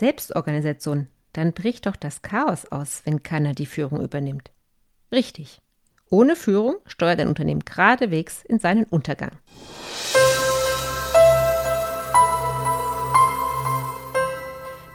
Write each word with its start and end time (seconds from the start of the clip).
Selbstorganisation, 0.00 1.08
dann 1.34 1.52
bricht 1.52 1.84
doch 1.84 1.94
das 1.94 2.22
Chaos 2.22 2.64
aus, 2.72 3.02
wenn 3.04 3.22
keiner 3.22 3.52
die 3.52 3.66
Führung 3.66 4.00
übernimmt. 4.00 4.50
Richtig. 5.12 5.60
Ohne 6.08 6.36
Führung 6.36 6.76
steuert 6.86 7.20
ein 7.20 7.28
Unternehmen 7.28 7.64
geradewegs 7.64 8.42
in 8.42 8.58
seinen 8.58 8.84
Untergang. 8.84 9.32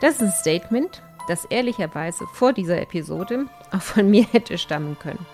Das 0.02 0.16
ist 0.16 0.22
ein 0.22 0.32
Statement, 0.32 1.04
das 1.28 1.46
ehrlicherweise 1.46 2.26
vor 2.34 2.52
dieser 2.52 2.82
Episode 2.82 3.46
auch 3.72 3.82
von 3.82 4.10
mir 4.10 4.26
hätte 4.32 4.58
stammen 4.58 4.98
können. 4.98 5.26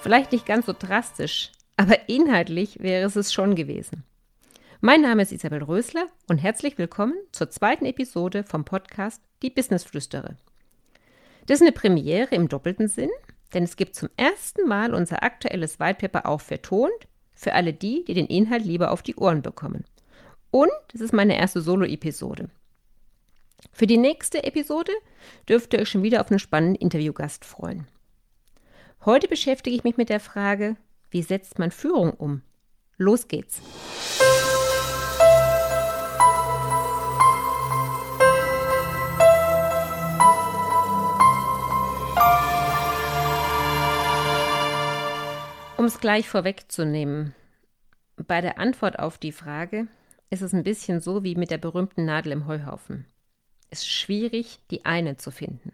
Vielleicht 0.00 0.30
nicht 0.30 0.46
ganz 0.46 0.66
so 0.66 0.74
drastisch, 0.78 1.50
aber 1.76 2.08
inhaltlich 2.08 2.78
wäre 2.80 3.06
es 3.06 3.16
es 3.16 3.32
schon 3.32 3.56
gewesen. 3.56 4.04
Mein 4.84 5.00
Name 5.00 5.22
ist 5.22 5.30
Isabel 5.30 5.62
Rösler 5.62 6.08
und 6.28 6.38
herzlich 6.38 6.76
willkommen 6.76 7.14
zur 7.30 7.48
zweiten 7.48 7.86
Episode 7.86 8.42
vom 8.42 8.64
Podcast 8.64 9.22
Die 9.40 9.48
Businessflüstere. 9.48 10.36
Das 11.46 11.60
ist 11.60 11.62
eine 11.62 11.70
Premiere 11.70 12.34
im 12.34 12.48
doppelten 12.48 12.88
Sinn, 12.88 13.10
denn 13.54 13.62
es 13.62 13.76
gibt 13.76 13.94
zum 13.94 14.08
ersten 14.16 14.66
Mal 14.66 14.92
unser 14.92 15.22
aktuelles 15.22 15.78
Whitepaper 15.78 16.26
auch 16.26 16.40
vertont 16.40 16.90
für 17.32 17.52
alle 17.52 17.72
die, 17.72 18.04
die 18.06 18.14
den 18.14 18.26
Inhalt 18.26 18.64
lieber 18.64 18.90
auf 18.90 19.02
die 19.02 19.14
Ohren 19.14 19.40
bekommen. 19.40 19.84
Und 20.50 20.72
es 20.92 21.00
ist 21.00 21.12
meine 21.12 21.38
erste 21.38 21.60
Solo-Episode. 21.60 22.50
Für 23.70 23.86
die 23.86 23.98
nächste 23.98 24.42
Episode 24.42 24.90
dürft 25.48 25.74
ihr 25.74 25.78
euch 25.78 25.90
schon 25.90 26.02
wieder 26.02 26.20
auf 26.22 26.32
einen 26.32 26.40
spannenden 26.40 26.74
Interviewgast 26.82 27.44
freuen. 27.44 27.86
Heute 29.04 29.28
beschäftige 29.28 29.76
ich 29.76 29.84
mich 29.84 29.96
mit 29.96 30.08
der 30.08 30.18
Frage, 30.18 30.74
wie 31.08 31.22
setzt 31.22 31.60
man 31.60 31.70
Führung 31.70 32.10
um? 32.14 32.42
Los 32.96 33.28
geht's! 33.28 33.62
Um 45.82 45.86
es 45.86 45.98
gleich 45.98 46.28
vorwegzunehmen, 46.28 47.34
bei 48.16 48.40
der 48.40 48.60
Antwort 48.60 49.00
auf 49.00 49.18
die 49.18 49.32
Frage 49.32 49.88
ist 50.30 50.40
es 50.40 50.54
ein 50.54 50.62
bisschen 50.62 51.00
so 51.00 51.24
wie 51.24 51.34
mit 51.34 51.50
der 51.50 51.58
berühmten 51.58 52.04
Nadel 52.04 52.30
im 52.30 52.46
Heuhaufen. 52.46 53.04
Es 53.68 53.80
ist 53.80 53.90
schwierig, 53.90 54.60
die 54.70 54.84
eine 54.84 55.16
zu 55.16 55.32
finden. 55.32 55.72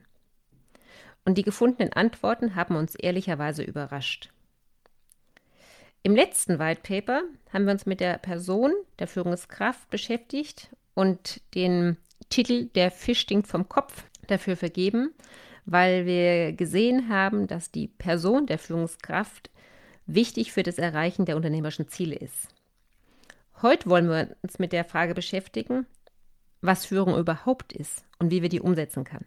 Und 1.26 1.36
die 1.36 1.42
gefundenen 1.42 1.92
Antworten 1.92 2.54
haben 2.54 2.74
uns 2.76 2.94
ehrlicherweise 2.94 3.62
überrascht. 3.62 4.30
Im 6.02 6.16
letzten 6.16 6.58
White 6.58 6.80
Paper 6.82 7.24
haben 7.52 7.66
wir 7.66 7.72
uns 7.72 7.84
mit 7.84 8.00
der 8.00 8.16
Person 8.16 8.72
der 8.98 9.08
Führungskraft 9.08 9.90
beschäftigt 9.90 10.70
und 10.94 11.42
den 11.54 11.98
Titel 12.30 12.70
Der 12.74 12.90
Fisch 12.90 13.20
stinkt 13.20 13.46
vom 13.46 13.68
Kopf 13.68 14.04
dafür 14.26 14.56
vergeben, 14.56 15.12
weil 15.66 16.06
wir 16.06 16.54
gesehen 16.54 17.10
haben, 17.10 17.46
dass 17.46 17.70
die 17.70 17.88
Person 17.88 18.46
der 18.46 18.58
Führungskraft 18.58 19.50
wichtig 20.08 20.52
für 20.52 20.64
das 20.64 20.78
Erreichen 20.78 21.24
der 21.26 21.36
unternehmerischen 21.36 21.88
Ziele 21.88 22.16
ist. 22.16 22.48
Heute 23.62 23.88
wollen 23.88 24.08
wir 24.08 24.36
uns 24.42 24.58
mit 24.58 24.72
der 24.72 24.84
Frage 24.84 25.14
beschäftigen, 25.14 25.86
was 26.60 26.86
Führung 26.86 27.16
überhaupt 27.16 27.72
ist 27.72 28.04
und 28.18 28.30
wie 28.30 28.42
wir 28.42 28.48
die 28.48 28.60
umsetzen 28.60 29.04
kann. 29.04 29.24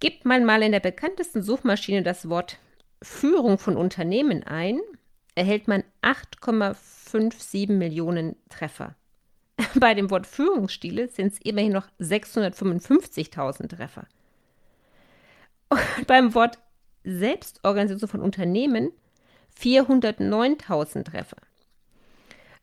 Gibt 0.00 0.24
man 0.24 0.44
mal 0.44 0.62
in 0.62 0.72
der 0.72 0.80
bekanntesten 0.80 1.42
Suchmaschine 1.42 2.02
das 2.02 2.28
Wort 2.28 2.58
Führung 3.02 3.58
von 3.58 3.76
Unternehmen 3.76 4.42
ein, 4.42 4.80
erhält 5.34 5.68
man 5.68 5.84
8,57 6.02 7.72
Millionen 7.72 8.36
Treffer. 8.48 8.96
Bei 9.74 9.94
dem 9.94 10.10
Wort 10.10 10.26
Führungsstile 10.26 11.08
sind 11.08 11.32
es 11.32 11.40
immerhin 11.40 11.72
noch 11.72 11.86
655.000 12.00 13.76
Treffer. 13.76 14.06
Und 15.68 16.06
beim 16.06 16.34
Wort 16.34 16.58
Selbstorganisation 17.04 18.08
von 18.08 18.20
Unternehmen 18.20 18.90
409.000 19.58 21.04
Treffer. 21.04 21.36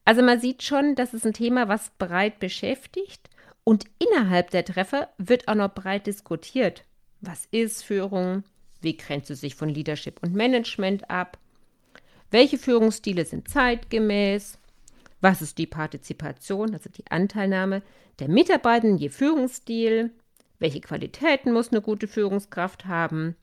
Also 0.05 0.23
man 0.23 0.39
sieht 0.39 0.63
schon, 0.63 0.95
das 0.95 1.13
ist 1.13 1.25
ein 1.25 1.33
Thema, 1.33 1.67
was 1.67 1.91
breit 1.99 2.39
beschäftigt 2.39 3.29
und 3.63 3.85
innerhalb 3.99 4.49
der 4.49 4.65
Treffer 4.65 5.09
wird 5.17 5.47
auch 5.47 5.55
noch 5.55 5.73
breit 5.73 6.07
diskutiert. 6.07 6.85
Was 7.21 7.47
ist 7.51 7.83
Führung? 7.83 8.43
Wie 8.81 8.97
grenzt 8.97 9.29
es 9.29 9.41
sich 9.41 9.55
von 9.55 9.69
Leadership 9.69 10.23
und 10.23 10.33
Management 10.33 11.09
ab? 11.09 11.37
Welche 12.31 12.57
Führungsstile 12.57 13.25
sind 13.25 13.49
zeitgemäß? 13.49 14.57
Was 15.21 15.41
ist 15.41 15.57
die 15.57 15.67
Partizipation, 15.67 16.73
also 16.73 16.89
die 16.89 17.05
Anteilnahme 17.09 17.81
der 18.19 18.29
Mitarbeitenden 18.29 18.97
je 18.97 19.09
Führungsstil? 19.09 20.11
Welche 20.59 20.81
Qualitäten 20.81 21.51
muss 21.51 21.71
eine 21.71 21.81
gute 21.81 22.07
Führungskraft 22.07 22.85
haben? 22.85 23.35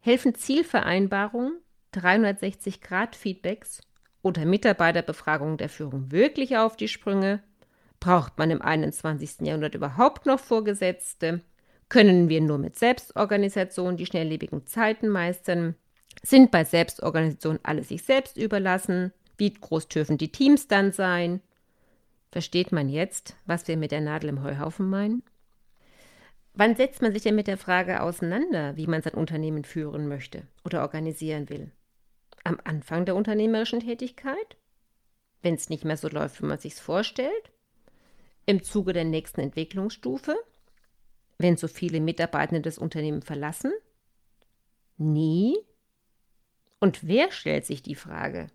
Helfen 0.00 0.34
Zielvereinbarungen, 0.34 1.58
360-Grad-Feedbacks 1.94 3.80
oder 4.22 4.44
Mitarbeiterbefragungen 4.44 5.56
der 5.56 5.68
Führung 5.68 6.10
wirklich 6.12 6.56
auf 6.56 6.76
die 6.76 6.88
Sprünge? 6.88 7.42
Braucht 8.00 8.38
man 8.38 8.50
im 8.50 8.62
21. 8.62 9.40
Jahrhundert 9.40 9.74
überhaupt 9.74 10.26
noch 10.26 10.38
Vorgesetzte? 10.38 11.40
Können 11.88 12.28
wir 12.28 12.40
nur 12.40 12.58
mit 12.58 12.78
Selbstorganisation 12.78 13.96
die 13.96 14.06
schnelllebigen 14.06 14.66
Zeiten 14.66 15.08
meistern? 15.08 15.74
Sind 16.22 16.50
bei 16.50 16.64
Selbstorganisation 16.64 17.58
alle 17.62 17.82
sich 17.82 18.02
selbst 18.02 18.36
überlassen? 18.36 19.12
Wie 19.36 19.52
groß 19.52 19.88
dürfen 19.88 20.18
die 20.18 20.30
Teams 20.30 20.68
dann 20.68 20.92
sein? 20.92 21.40
Versteht 22.30 22.72
man 22.72 22.88
jetzt, 22.88 23.36
was 23.46 23.66
wir 23.68 23.76
mit 23.76 23.90
der 23.90 24.00
Nadel 24.00 24.28
im 24.28 24.42
Heuhaufen 24.42 24.88
meinen? 24.90 25.22
Wann 26.58 26.74
setzt 26.74 27.02
man 27.02 27.12
sich 27.12 27.22
denn 27.22 27.36
mit 27.36 27.46
der 27.46 27.56
Frage 27.56 28.02
auseinander, 28.02 28.76
wie 28.76 28.88
man 28.88 29.00
sein 29.00 29.14
Unternehmen 29.14 29.62
führen 29.62 30.08
möchte 30.08 30.48
oder 30.64 30.82
organisieren 30.82 31.48
will? 31.48 31.70
Am 32.42 32.58
Anfang 32.64 33.04
der 33.04 33.14
unternehmerischen 33.14 33.78
Tätigkeit? 33.78 34.56
Wenn 35.40 35.54
es 35.54 35.70
nicht 35.70 35.84
mehr 35.84 35.96
so 35.96 36.08
läuft, 36.08 36.42
wie 36.42 36.46
man 36.46 36.58
sich 36.58 36.74
vorstellt? 36.74 37.52
Im 38.44 38.64
Zuge 38.64 38.92
der 38.92 39.04
nächsten 39.04 39.40
Entwicklungsstufe? 39.40 40.34
Wenn 41.38 41.56
so 41.56 41.68
viele 41.68 42.00
Mitarbeitende 42.00 42.60
das 42.60 42.76
Unternehmen 42.76 43.22
verlassen? 43.22 43.70
Nie? 44.96 45.56
Und 46.80 47.06
wer 47.06 47.30
stellt 47.30 47.66
sich 47.66 47.84
die 47.84 47.94
Frage? 47.94 48.48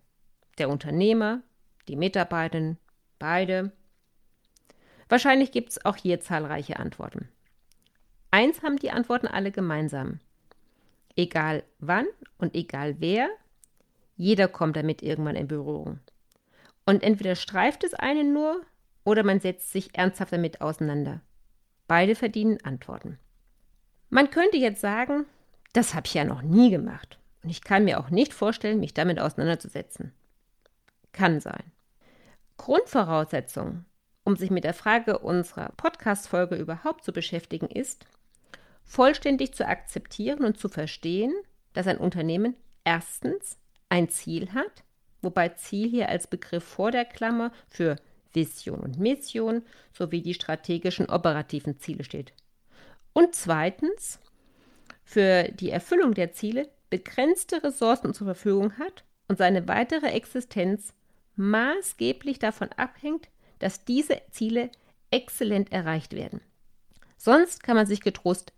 Der 0.58 0.68
Unternehmer, 0.68 1.42
die 1.88 1.96
Mitarbeitenden, 1.96 2.76
beide? 3.18 3.72
Wahrscheinlich 5.08 5.52
gibt 5.52 5.70
es 5.70 5.86
auch 5.86 5.96
hier 5.96 6.20
zahlreiche 6.20 6.78
Antworten. 6.78 7.30
Eins 8.34 8.64
haben 8.64 8.78
die 8.78 8.90
Antworten 8.90 9.28
alle 9.28 9.52
gemeinsam. 9.52 10.18
Egal 11.14 11.62
wann 11.78 12.06
und 12.36 12.56
egal 12.56 12.96
wer, 12.98 13.28
jeder 14.16 14.48
kommt 14.48 14.76
damit 14.76 15.02
irgendwann 15.02 15.36
in 15.36 15.46
Berührung. 15.46 16.00
Und 16.84 17.04
entweder 17.04 17.36
streift 17.36 17.84
es 17.84 17.94
einen 17.94 18.32
nur 18.32 18.60
oder 19.04 19.22
man 19.22 19.38
setzt 19.38 19.70
sich 19.70 19.96
ernsthaft 19.96 20.32
damit 20.32 20.60
auseinander. 20.60 21.20
Beide 21.86 22.16
verdienen 22.16 22.58
Antworten. 22.64 23.20
Man 24.10 24.30
könnte 24.30 24.56
jetzt 24.56 24.80
sagen, 24.80 25.26
das 25.72 25.94
habe 25.94 26.08
ich 26.08 26.14
ja 26.14 26.24
noch 26.24 26.42
nie 26.42 26.70
gemacht 26.70 27.20
und 27.44 27.50
ich 27.50 27.62
kann 27.62 27.84
mir 27.84 28.00
auch 28.00 28.10
nicht 28.10 28.34
vorstellen, 28.34 28.80
mich 28.80 28.94
damit 28.94 29.20
auseinanderzusetzen. 29.20 30.12
Kann 31.12 31.38
sein. 31.38 31.70
Grundvoraussetzung, 32.56 33.84
um 34.24 34.34
sich 34.34 34.50
mit 34.50 34.64
der 34.64 34.74
Frage 34.74 35.20
unserer 35.20 35.68
Podcast-Folge 35.76 36.56
überhaupt 36.56 37.04
zu 37.04 37.12
beschäftigen, 37.12 37.68
ist, 37.68 38.04
vollständig 38.84 39.54
zu 39.54 39.66
akzeptieren 39.66 40.44
und 40.44 40.58
zu 40.58 40.68
verstehen, 40.68 41.32
dass 41.72 41.86
ein 41.86 41.98
Unternehmen 41.98 42.54
erstens 42.84 43.58
ein 43.88 44.08
Ziel 44.08 44.52
hat, 44.52 44.84
wobei 45.22 45.50
Ziel 45.50 45.88
hier 45.88 46.08
als 46.08 46.26
Begriff 46.26 46.64
vor 46.64 46.90
der 46.90 47.04
Klammer 47.04 47.52
für 47.68 47.96
Vision 48.32 48.80
und 48.80 48.98
Mission 48.98 49.62
sowie 49.92 50.20
die 50.20 50.34
strategischen 50.34 51.06
operativen 51.06 51.78
Ziele 51.78 52.04
steht. 52.04 52.32
Und 53.12 53.34
zweitens 53.34 54.18
für 55.04 55.44
die 55.52 55.70
Erfüllung 55.70 56.14
der 56.14 56.32
Ziele 56.32 56.68
begrenzte 56.90 57.62
Ressourcen 57.62 58.14
zur 58.14 58.26
Verfügung 58.26 58.78
hat 58.78 59.04
und 59.28 59.38
seine 59.38 59.68
weitere 59.68 60.08
Existenz 60.08 60.92
maßgeblich 61.36 62.38
davon 62.38 62.70
abhängt, 62.76 63.28
dass 63.58 63.84
diese 63.84 64.20
Ziele 64.30 64.70
exzellent 65.10 65.72
erreicht 65.72 66.12
werden. 66.12 66.40
Sonst 67.16 67.62
kann 67.62 67.76
man 67.76 67.86
sich 67.86 68.00
getrost 68.00 68.52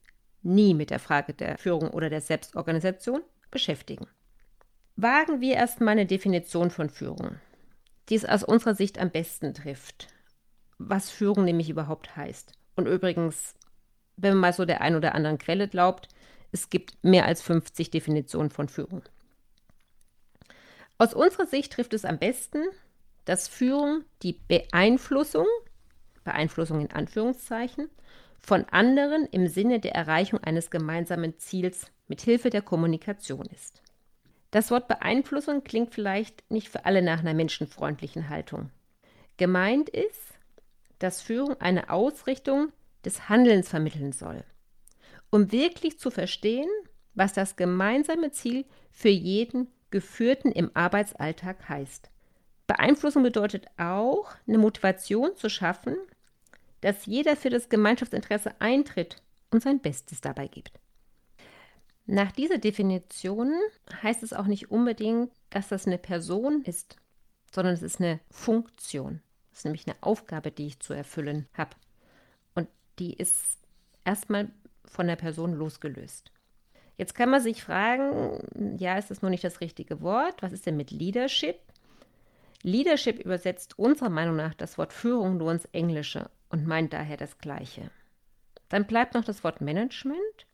nie 0.47 0.75
mit 0.75 0.91
der 0.91 0.99
Frage 0.99 1.35
der 1.35 1.59
Führung 1.59 1.91
oder 1.91 2.09
der 2.09 2.21
Selbstorganisation 2.21 3.23
beschäftigen. 3.51 4.07
Wagen 4.97 5.41
wir 5.41 5.55
erstmal 5.55 5.93
eine 5.93 6.07
Definition 6.07 6.71
von 6.71 6.89
Führung, 6.89 7.37
die 8.09 8.15
es 8.15 8.25
aus 8.25 8.43
unserer 8.43 8.75
Sicht 8.75 8.99
am 8.99 9.11
besten 9.11 9.53
trifft, 9.53 10.09
was 10.79 11.11
Führung 11.11 11.45
nämlich 11.45 11.69
überhaupt 11.69 12.17
heißt. 12.17 12.53
Und 12.77 12.87
übrigens, 12.87 13.55
wenn 14.17 14.33
man 14.33 14.41
mal 14.41 14.53
so 14.53 14.65
der 14.65 14.81
ein 14.81 14.97
oder 14.97 15.15
anderen 15.15 15.39
Quelle 15.39 15.69
glaubt, 15.69 16.09
es 16.53 16.71
gibt 16.71 16.97
mehr 17.03 17.27
als 17.27 17.43
50 17.43 17.91
Definitionen 17.91 18.51
von 18.51 18.69
Führung. 18.69 19.03
Aus 20.97 21.13
unserer 21.13 21.47
Sicht 21.47 21.73
trifft 21.73 21.93
es 21.93 22.07
am 22.07 22.19
besten, 22.19 22.63
dass 23.27 23.49
Führung 23.49 24.05
die 24.23 24.41
Beeinflussung 24.49 25.47
Beeinflussung 26.27 26.81
in 26.81 26.91
Anführungszeichen, 26.91 27.89
von 28.41 28.65
anderen 28.71 29.27
im 29.27 29.49
Sinne 29.49 29.81
der 29.81 29.95
Erreichung 29.95 30.43
eines 30.43 30.71
gemeinsamen 30.71 31.39
Ziels 31.39 31.91
mit 32.09 32.21
Hilfe 32.21 32.51
der 32.51 32.63
Kommunikation 32.63 33.47
ist. 33.47 33.83
Das 34.51 34.71
Wort 34.71 34.89
Beeinflussung 34.89 35.65
klingt 35.65 35.93
vielleicht 35.93 36.51
nicht 36.51 36.69
für 36.69 36.85
alle 36.85 37.03
nach 37.03 37.21
einer 37.21 37.35
menschenfreundlichen 37.35 38.29
Haltung. 38.29 38.71
Gemeint 39.37 39.89
ist, 39.89 40.35
dass 40.99 41.21
Führung 41.21 41.61
eine 41.61 41.91
Ausrichtung 41.91 42.73
des 43.05 43.29
Handelns 43.29 43.69
vermitteln 43.69 44.13
soll, 44.13 44.45
um 45.31 45.53
wirklich 45.53 45.99
zu 45.99 46.11
verstehen, 46.11 46.71
was 47.15 47.33
das 47.33 47.57
gemeinsame 47.57 48.31
Ziel 48.31 48.65
für 48.91 49.09
jeden 49.09 49.69
Geführten 49.91 50.53
im 50.53 50.71
Arbeitsalltag 50.75 51.69
heißt. 51.69 52.11
Beeinflussung 52.67 53.23
bedeutet 53.23 53.67
auch, 53.77 54.35
eine 54.47 54.59
Motivation 54.59 55.37
zu 55.37 55.49
schaffen, 55.49 55.97
dass 56.87 57.05
jeder 57.05 57.35
für 57.35 57.51
das 57.51 57.69
Gemeinschaftsinteresse 57.69 58.61
eintritt 58.61 59.21
und 59.51 59.61
sein 59.61 59.81
Bestes 59.81 60.21
dabei 60.21 60.47
gibt. 60.47 60.71
Nach 62.05 62.31
dieser 62.31 62.59
Definition 62.59 63.53
heißt 64.05 64.23
es 64.23 64.33
auch 64.33 64.47
nicht 64.47 64.71
unbedingt, 64.71 65.33
dass 65.51 65.67
das 65.67 65.89
eine 65.89 65.99
Person 65.99 66.63
ist, 66.63 66.97
sondern 67.53 67.75
es 67.75 67.83
ist 67.83 68.01
eine 68.01 68.21
Funktion. 68.31 69.21
Das 69.51 69.59
ist 69.59 69.65
nämlich 69.65 69.89
eine 69.89 69.97
Aufgabe, 70.01 70.53
die 70.53 70.69
ich 70.69 70.79
zu 70.79 70.93
erfüllen 70.93 71.49
habe. 71.55 71.75
Und 72.55 72.69
die 73.01 73.15
ist 73.15 73.59
erstmal 74.05 74.49
von 74.85 75.09
der 75.09 75.17
Person 75.17 75.55
losgelöst. 75.55 76.31
Jetzt 76.99 77.17
kann 77.17 77.31
man 77.31 77.43
sich 77.43 77.65
fragen, 77.65 78.77
ja, 78.79 78.97
ist 78.97 79.11
das 79.11 79.23
nur 79.23 79.33
nicht 79.33 79.43
das 79.43 79.61
richtige 79.61 80.03
Wort? 80.03 80.41
Was 80.41 80.53
ist 80.53 80.67
denn 80.67 80.77
mit 80.77 80.93
Leadership? 80.93 81.57
Leadership 82.67 83.21
übersetzt 83.21 83.79
unserer 83.79 84.09
Meinung 84.09 84.35
nach 84.35 84.53
das 84.53 84.77
Wort 84.77 84.93
Führung 84.93 85.37
nur 85.37 85.53
ins 85.53 85.67
Englische 85.67 86.29
und 86.49 86.67
meint 86.67 86.93
daher 86.93 87.17
das 87.17 87.39
Gleiche. 87.39 87.93
Dann 88.69 88.87
bleibt 88.87 89.15
noch 89.15 89.23
das 89.23 89.45
Wort 89.45 89.61
Management. 89.61 90.47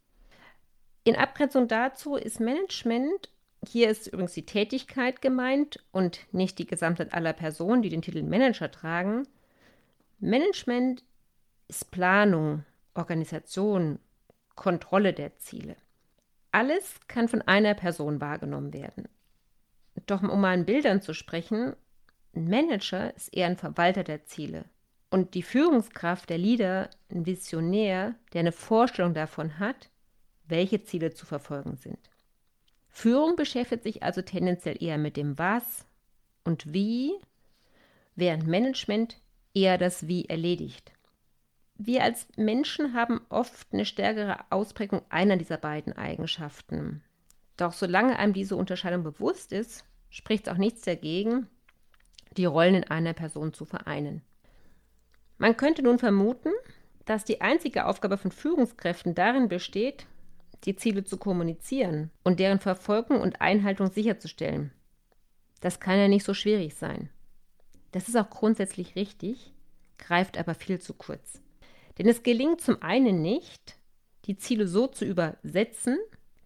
In 1.04 1.16
Abgrenzung 1.16 1.68
dazu 1.68 2.16
ist 2.16 2.38
Management, 2.38 3.30
hier 3.66 3.88
ist 3.88 4.08
übrigens 4.08 4.34
die 4.34 4.44
Tätigkeit 4.44 5.22
gemeint 5.22 5.82
und 5.90 6.20
nicht 6.32 6.58
die 6.58 6.66
Gesamtheit 6.66 7.14
aller 7.14 7.32
Personen, 7.32 7.80
die 7.80 7.88
den 7.88 8.02
Titel 8.02 8.22
Manager 8.22 8.70
tragen. 8.70 9.26
Management 10.18 11.04
ist 11.68 11.90
Planung, 11.92 12.66
Organisation, 12.92 13.98
Kontrolle 14.54 15.14
der 15.14 15.38
Ziele. 15.38 15.76
Alles 16.50 16.96
kann 17.08 17.28
von 17.28 17.40
einer 17.40 17.72
Person 17.72 18.20
wahrgenommen 18.20 18.74
werden. 18.74 19.08
Doch 20.06 20.22
um 20.22 20.40
mal 20.42 20.54
in 20.54 20.66
Bildern 20.66 21.00
zu 21.00 21.14
sprechen, 21.14 21.74
ein 22.34 22.48
Manager 22.48 23.14
ist 23.14 23.34
eher 23.34 23.46
ein 23.46 23.56
Verwalter 23.56 24.04
der 24.04 24.24
Ziele. 24.24 24.64
Und 25.10 25.34
die 25.34 25.42
Führungskraft, 25.42 26.30
der 26.30 26.38
Leader, 26.38 26.88
ein 27.10 27.26
Visionär, 27.26 28.14
der 28.32 28.40
eine 28.40 28.52
Vorstellung 28.52 29.12
davon 29.12 29.58
hat, 29.58 29.90
welche 30.46 30.82
Ziele 30.84 31.12
zu 31.12 31.26
verfolgen 31.26 31.76
sind. 31.76 31.98
Führung 32.88 33.36
beschäftigt 33.36 33.82
sich 33.82 34.02
also 34.02 34.22
tendenziell 34.22 34.82
eher 34.82 34.98
mit 34.98 35.16
dem 35.16 35.38
Was 35.38 35.86
und 36.44 36.72
Wie, 36.72 37.12
während 38.16 38.46
Management 38.46 39.18
eher 39.54 39.78
das 39.78 40.08
Wie 40.08 40.26
erledigt. 40.26 40.92
Wir 41.76 42.04
als 42.04 42.26
Menschen 42.36 42.94
haben 42.94 43.20
oft 43.28 43.72
eine 43.72 43.84
stärkere 43.84 44.38
Ausprägung 44.50 45.02
einer 45.08 45.36
dieser 45.36 45.56
beiden 45.56 45.94
Eigenschaften. 45.94 47.02
Doch 47.56 47.72
solange 47.72 48.18
einem 48.18 48.32
diese 48.32 48.56
Unterscheidung 48.56 49.02
bewusst 49.02 49.52
ist, 49.52 49.84
spricht 50.10 50.46
es 50.46 50.52
auch 50.52 50.58
nichts 50.58 50.82
dagegen, 50.82 51.48
die 52.36 52.44
Rollen 52.44 52.74
in 52.74 52.84
einer 52.84 53.12
Person 53.12 53.52
zu 53.52 53.64
vereinen. 53.64 54.22
Man 55.38 55.56
könnte 55.56 55.82
nun 55.82 55.98
vermuten, 55.98 56.52
dass 57.04 57.24
die 57.24 57.40
einzige 57.40 57.86
Aufgabe 57.86 58.16
von 58.16 58.30
Führungskräften 58.30 59.14
darin 59.14 59.48
besteht, 59.48 60.06
die 60.64 60.76
Ziele 60.76 61.04
zu 61.04 61.16
kommunizieren 61.16 62.10
und 62.22 62.38
deren 62.38 62.60
Verfolgung 62.60 63.20
und 63.20 63.40
Einhaltung 63.40 63.90
sicherzustellen. 63.90 64.72
Das 65.60 65.80
kann 65.80 65.98
ja 65.98 66.08
nicht 66.08 66.24
so 66.24 66.34
schwierig 66.34 66.74
sein. 66.74 67.08
Das 67.90 68.08
ist 68.08 68.16
auch 68.16 68.30
grundsätzlich 68.30 68.96
richtig, 68.96 69.52
greift 69.98 70.38
aber 70.38 70.54
viel 70.54 70.80
zu 70.80 70.94
kurz. 70.94 71.40
Denn 71.98 72.08
es 72.08 72.22
gelingt 72.22 72.60
zum 72.60 72.80
einen 72.82 73.20
nicht, 73.20 73.76
die 74.24 74.36
Ziele 74.36 74.66
so 74.66 74.86
zu 74.86 75.04
übersetzen, 75.04 75.98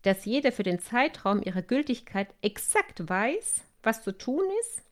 dass 0.02 0.24
jeder 0.24 0.52
für 0.52 0.62
den 0.62 0.78
Zeitraum 0.78 1.42
ihrer 1.42 1.62
Gültigkeit 1.62 2.28
exakt 2.40 3.08
weiß, 3.08 3.62
was 3.82 4.02
zu 4.02 4.16
tun 4.16 4.44
ist, 4.60 4.82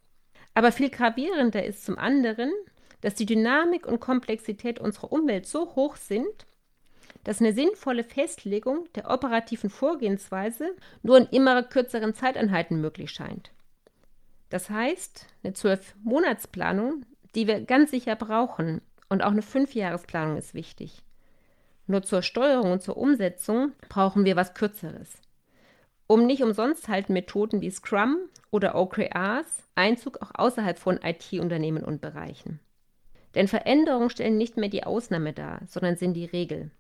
aber 0.55 0.73
viel 0.73 0.91
gravierender 0.91 1.65
ist 1.65 1.85
zum 1.85 1.99
anderen, 1.99 2.53
dass 3.01 3.15
die 3.15 3.27
Dynamik 3.27 3.87
und 3.87 4.01
Komplexität 4.01 4.79
unserer 4.79 5.13
Umwelt 5.13 5.47
so 5.47 5.75
hoch 5.75 5.97
sind, 5.97 6.47
dass 7.25 7.41
eine 7.41 7.53
sinnvolle 7.53 8.05
Festlegung 8.05 8.87
der 8.95 9.11
operativen 9.11 9.71
Vorgehensweise 9.71 10.75
nur 11.03 11.19
in 11.19 11.27
immer 11.27 11.63
kürzeren 11.63 12.15
Zeiteinheiten 12.15 12.81
möglich 12.81 13.11
scheint. 13.11 13.51
Das 14.51 14.71
heißt, 14.71 15.27
eine 15.43 15.55
Zwölf-Monatsplanung, 15.55 17.05
die 17.35 17.47
wir 17.47 17.61
ganz 17.63 17.91
sicher 17.91 18.15
brauchen, 18.15 18.81
und 19.09 19.23
auch 19.23 19.31
eine 19.31 19.43
Fünfjahresplanung 19.43 20.37
ist 20.37 20.55
wichtig. 20.55 21.03
Nur 21.87 22.03
zur 22.03 22.23
Steuerung 22.23 22.73
und 22.73 22.83
zur 22.83 22.97
Umsetzung 22.97 23.73
brauchen 23.89 24.25
wir 24.25 24.37
was 24.37 24.55
Kürzeres. 24.55 25.11
Um 26.07 26.27
nicht 26.27 26.43
umsonst 26.43 26.89
halten 26.89 27.15
Methoden 27.15 27.61
wie 27.63 27.71
Scrum 27.71 28.19
oder 28.51 28.75
OKRs 28.75 29.63
Einzug 29.75 30.21
auch 30.21 30.31
außerhalb 30.35 30.79
von 30.79 31.01
IT-Unternehmen 31.03 31.83
und 31.83 32.01
Bereichen. 32.01 32.61
Denn 33.35 33.49
Veränderungen 33.49 34.11
stellen 34.11 34.37
nicht 34.37 34.57
mehr 34.57 34.69
die 34.69 34.85
Ausnahme 34.85 35.33
dar, 35.33 35.63
sondern 35.67 35.97
sind 35.97 36.15
die 36.15 36.27
Regel. 36.27 36.71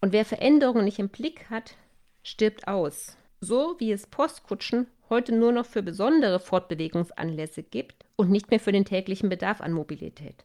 Und 0.00 0.12
wer 0.12 0.24
Veränderungen 0.24 0.84
nicht 0.84 0.98
im 0.98 1.08
Blick 1.08 1.48
hat, 1.50 1.74
stirbt 2.22 2.68
aus. 2.68 3.16
So 3.40 3.76
wie 3.78 3.92
es 3.92 4.06
Postkutschen 4.06 4.86
heute 5.08 5.34
nur 5.34 5.52
noch 5.52 5.66
für 5.66 5.82
besondere 5.82 6.38
Fortbewegungsanlässe 6.38 7.62
gibt 7.62 8.04
und 8.16 8.30
nicht 8.30 8.50
mehr 8.50 8.60
für 8.60 8.72
den 8.72 8.84
täglichen 8.84 9.28
Bedarf 9.28 9.60
an 9.60 9.72
Mobilität. 9.72 10.44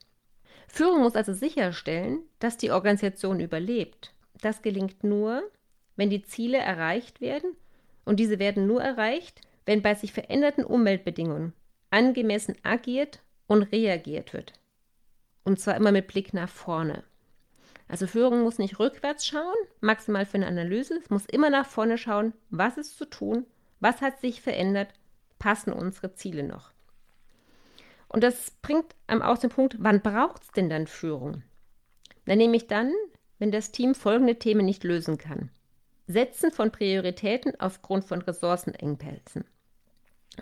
Führung 0.67 1.01
muss 1.01 1.15
also 1.15 1.33
sicherstellen, 1.33 2.19
dass 2.39 2.57
die 2.57 2.71
Organisation 2.71 3.39
überlebt. 3.39 4.13
Das 4.41 4.61
gelingt 4.61 5.03
nur, 5.03 5.43
wenn 5.95 6.09
die 6.09 6.23
Ziele 6.23 6.57
erreicht 6.57 7.19
werden 7.19 7.55
und 8.06 8.19
diese 8.19 8.39
werden 8.39 8.68
nur 8.68 8.81
erreicht, 8.81 9.42
wenn 9.65 9.81
bei 9.81 9.95
sich 9.95 10.13
veränderten 10.13 10.63
Umweltbedingungen 10.63 11.53
angemessen 11.92 12.56
agiert 12.63 13.19
und 13.48 13.63
reagiert 13.63 14.33
wird. 14.33 14.53
Und 15.44 15.59
zwar 15.59 15.75
immer 15.75 15.92
mit 15.92 16.07
Blick 16.07 16.33
nach 16.33 16.50
vorne. 16.50 17.03
Also 17.88 18.07
Führung 18.07 18.44
muss 18.44 18.57
nicht 18.57 18.80
rückwärts 18.80 19.27
schauen, 19.27 19.55
maximal 19.81 20.25
für 20.25 20.36
eine 20.36 20.48
Analyse. 20.48 20.98
Es 20.98 21.10
muss 21.10 21.25
immer 21.25 21.50
nach 21.50 21.65
vorne 21.65 21.98
schauen, 21.98 22.34
was 22.50 22.77
ist 22.77 22.98
zu 22.98 23.05
tun, 23.05 23.46
was 23.81 24.00
hat 24.00 24.22
sich 24.22 24.41
verändert, 24.41 24.93
passen 25.39 25.74
unsere 25.74 26.13
Ziele 26.13 26.43
noch. 26.43 26.72
Und 28.08 28.24
das 28.24 28.51
bringt 28.62 28.96
einem 29.08 29.22
auch 29.22 29.38
den 29.38 29.50
Punkt, 29.50 29.75
wann 29.79 30.01
braucht 30.01 30.43
es 30.43 30.51
denn 30.51 30.70
dann 30.70 30.88
Führung? 30.88 31.43
Dann 32.25 32.38
nehme 32.38 32.55
ich 32.55 32.67
dann, 32.67 32.93
wenn 33.39 33.51
das 33.51 33.72
Team 33.72 33.96
folgende 33.96 34.38
Themen 34.38 34.65
nicht 34.65 34.84
lösen 34.84 35.17
kann. 35.17 35.50
Setzen 36.08 36.51
von 36.51 36.72
Prioritäten 36.72 37.60
aufgrund 37.60 38.05
von 38.05 38.22
Ressourcenengpässen. 38.22 39.46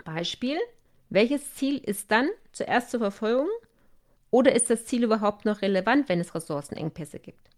Beispiel, 0.05 0.57
welches 1.09 1.55
Ziel 1.55 1.77
ist 1.77 2.11
dann 2.11 2.29
zuerst 2.51 2.91
zur 2.91 2.99
Verfolgung 2.99 3.49
oder 4.31 4.55
ist 4.55 4.69
das 4.69 4.85
Ziel 4.85 5.03
überhaupt 5.03 5.45
noch 5.45 5.61
relevant, 5.61 6.07
wenn 6.09 6.19
es 6.19 6.35
Ressourcenengpässe 6.35 7.19
gibt? 7.19 7.49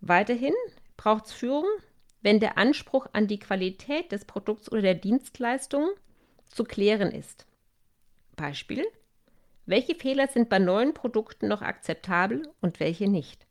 Weiterhin 0.00 0.54
braucht 0.96 1.26
es 1.26 1.32
Führung, 1.32 1.66
wenn 2.22 2.40
der 2.40 2.58
Anspruch 2.58 3.06
an 3.12 3.26
die 3.26 3.38
Qualität 3.38 4.12
des 4.12 4.24
Produkts 4.24 4.70
oder 4.70 4.82
der 4.82 4.94
Dienstleistung 4.94 5.88
zu 6.46 6.64
klären 6.64 7.10
ist. 7.10 7.46
Beispiel, 8.36 8.84
welche 9.64 9.96
Fehler 9.96 10.28
sind 10.28 10.48
bei 10.48 10.60
neuen 10.60 10.94
Produkten 10.94 11.48
noch 11.48 11.62
akzeptabel 11.62 12.48
und 12.60 12.78
welche 12.78 13.08
nicht? 13.08 13.46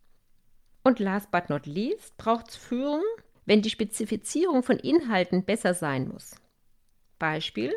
Und 0.83 0.99
last 0.99 1.31
but 1.31 1.49
not 1.49 1.65
least 1.65 2.15
braucht 2.17 2.49
es 2.49 2.55
Führung, 2.55 3.01
wenn 3.45 3.61
die 3.61 3.69
Spezifizierung 3.69 4.63
von 4.63 4.77
Inhalten 4.77 5.45
besser 5.45 5.73
sein 5.73 6.07
muss. 6.07 6.35
Beispiel, 7.19 7.73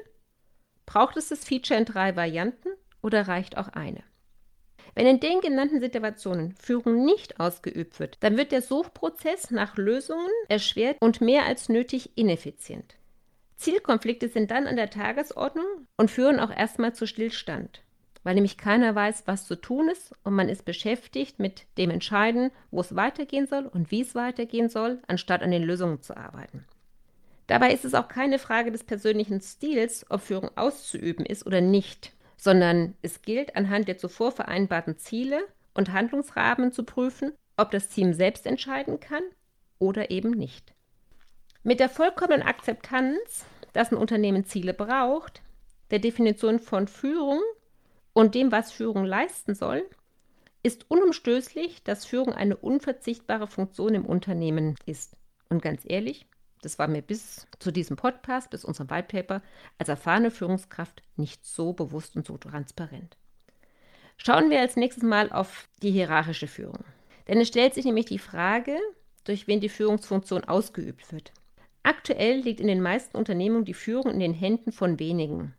braucht 0.87 1.17
es 1.17 1.29
das 1.29 1.45
Feature 1.45 1.79
in 1.79 1.85
drei 1.85 2.17
Varianten 2.17 2.69
oder 3.03 3.29
reicht 3.29 3.57
auch 3.57 3.69
eine? 3.69 4.03
Wenn 4.95 5.07
in 5.07 5.21
den 5.21 5.41
genannten 5.41 5.81
Situationen 5.81 6.55
Führung 6.57 7.05
nicht 7.05 7.39
ausgeübt 7.39 8.01
wird, 8.01 8.17
dann 8.21 8.37
wird 8.37 8.51
der 8.51 8.63
Suchprozess 8.63 9.51
nach 9.51 9.77
Lösungen 9.77 10.31
erschwert 10.49 10.97
und 11.01 11.21
mehr 11.21 11.45
als 11.45 11.69
nötig 11.69 12.11
ineffizient. 12.17 12.97
Zielkonflikte 13.57 14.29
sind 14.29 14.51
dann 14.51 14.67
an 14.67 14.77
der 14.77 14.91
Tagesordnung 14.91 15.87
und 15.97 16.11
führen 16.11 16.41
auch 16.41 16.51
erstmal 16.51 16.95
zu 16.95 17.07
Stillstand, 17.07 17.83
weil 18.25 18.35
nämlich 18.35 18.57
keiner 18.57 18.95
weiß, 18.95 19.25
was 19.27 19.47
zu 19.47 19.57
tun 19.57 19.89
ist 19.89 20.13
und 20.25 20.35
man 20.35 20.49
ist 20.49 20.65
beschäftigt 20.65 21.39
mit 21.39 21.67
dem 21.77 21.91
Entscheiden, 21.91 22.51
wo 22.71 22.81
es 22.81 22.97
weitergehen 22.97 23.47
soll 23.47 23.67
und 23.67 23.91
wie 23.91 24.03
es 24.03 24.15
weitergehen 24.15 24.69
soll, 24.69 25.01
anstatt 25.07 25.43
an 25.43 25.51
den 25.51 25.63
Lösungen 25.63 26.03
zu 26.03 26.17
arbeiten. 26.17 26.65
Dabei 27.47 27.73
ist 27.73 27.85
es 27.85 27.95
auch 27.95 28.09
keine 28.09 28.39
Frage 28.39 28.71
des 28.71 28.85
persönlichen 28.85 29.41
Stils, 29.41 30.05
ob 30.11 30.21
Führung 30.21 30.51
auszuüben 30.57 31.25
ist 31.25 31.47
oder 31.47 31.61
nicht 31.61 32.13
sondern 32.39 32.95
es 33.03 33.21
gilt 33.21 33.57
anhand 33.57 33.89
der 33.89 33.99
zuvor 33.99 34.33
vereinbarten 34.33 34.97
Ziele 34.97 35.41
und 35.75 35.93
Handlungsrahmen 35.93 36.73
zu 36.73 36.85
prüfen, 36.85 37.33
ob 37.57 37.73
das 37.73 37.89
Team 37.89 38.15
selbst 38.15 38.47
entscheiden 38.47 39.01
kann 39.01 39.23
oder 39.79 40.11
eben 40.11 40.31
nicht. 40.31 40.73
Mit 41.65 41.81
der 41.81 41.91
vollkommenen 41.91 42.43
Akzeptanz, 42.43 43.45
dass 43.73 43.91
ein 43.91 43.99
Unternehmen 43.99 44.47
Ziele 44.47 44.73
braucht, 44.73 45.43
der 45.91 45.99
Definition 45.99 46.61
von 46.61 46.87
Führung 46.87 47.41
und 48.19 48.35
dem, 48.35 48.51
was 48.51 48.73
Führung 48.73 49.05
leisten 49.05 49.55
soll, 49.55 49.89
ist 50.65 50.91
unumstößlich, 50.91 51.85
dass 51.85 52.05
Führung 52.05 52.35
eine 52.35 52.57
unverzichtbare 52.57 53.47
Funktion 53.47 53.95
im 53.95 54.05
Unternehmen 54.05 54.75
ist. 54.87 55.17
Und 55.49 55.63
ganz 55.63 55.83
ehrlich, 55.85 56.27
das 56.61 56.81
war 56.81 56.89
mir 56.89 57.01
bis 57.01 57.47
zu 57.61 57.71
diesem 57.71 57.97
Podcast, 57.97 58.51
bis 58.51 58.65
unserem 58.65 58.91
White 58.91 59.07
Paper, 59.07 59.41
als 59.79 59.89
erfahrene 59.89 60.33
Führungskraft 60.33 61.01
nicht 61.15 61.47
so 61.47 61.73
bewusst 61.73 62.17
und 62.17 62.27
so 62.27 62.37
transparent. 62.37 63.17
Schauen 64.17 64.51
wir 64.51 64.59
als 64.59 64.75
nächstes 64.75 65.05
mal 65.05 65.31
auf 65.31 65.69
die 65.85 65.93
hierarchische 65.93 66.49
Führung. 66.49 66.83
Denn 67.29 67.39
es 67.41 67.47
stellt 67.47 67.75
sich 67.75 67.85
nämlich 67.85 68.07
die 68.07 68.19
Frage, 68.19 68.77
durch 69.23 69.47
wen 69.47 69.61
die 69.61 69.69
Führungsfunktion 69.69 70.43
ausgeübt 70.43 71.13
wird. 71.13 71.31
Aktuell 71.85 72.41
liegt 72.41 72.59
in 72.59 72.67
den 72.67 72.83
meisten 72.83 73.17
Unternehmungen 73.17 73.65
die 73.65 73.75
Führung 73.75 74.11
in 74.11 74.19
den 74.19 74.35
Händen 74.35 74.73
von 74.73 74.99
wenigen. 74.99 75.55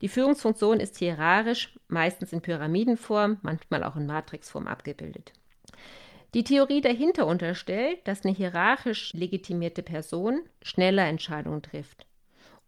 Die 0.00 0.08
Führungsfunktion 0.08 0.80
ist 0.80 0.98
hierarchisch, 0.98 1.76
meistens 1.88 2.32
in 2.32 2.40
Pyramidenform, 2.40 3.38
manchmal 3.42 3.82
auch 3.82 3.96
in 3.96 4.06
Matrixform 4.06 4.66
abgebildet. 4.66 5.32
Die 6.34 6.44
Theorie 6.44 6.80
dahinter 6.80 7.26
unterstellt, 7.26 8.06
dass 8.06 8.24
eine 8.24 8.34
hierarchisch 8.34 9.12
legitimierte 9.14 9.82
Person 9.82 10.42
schneller 10.62 11.06
Entscheidungen 11.06 11.62
trifft 11.62 12.06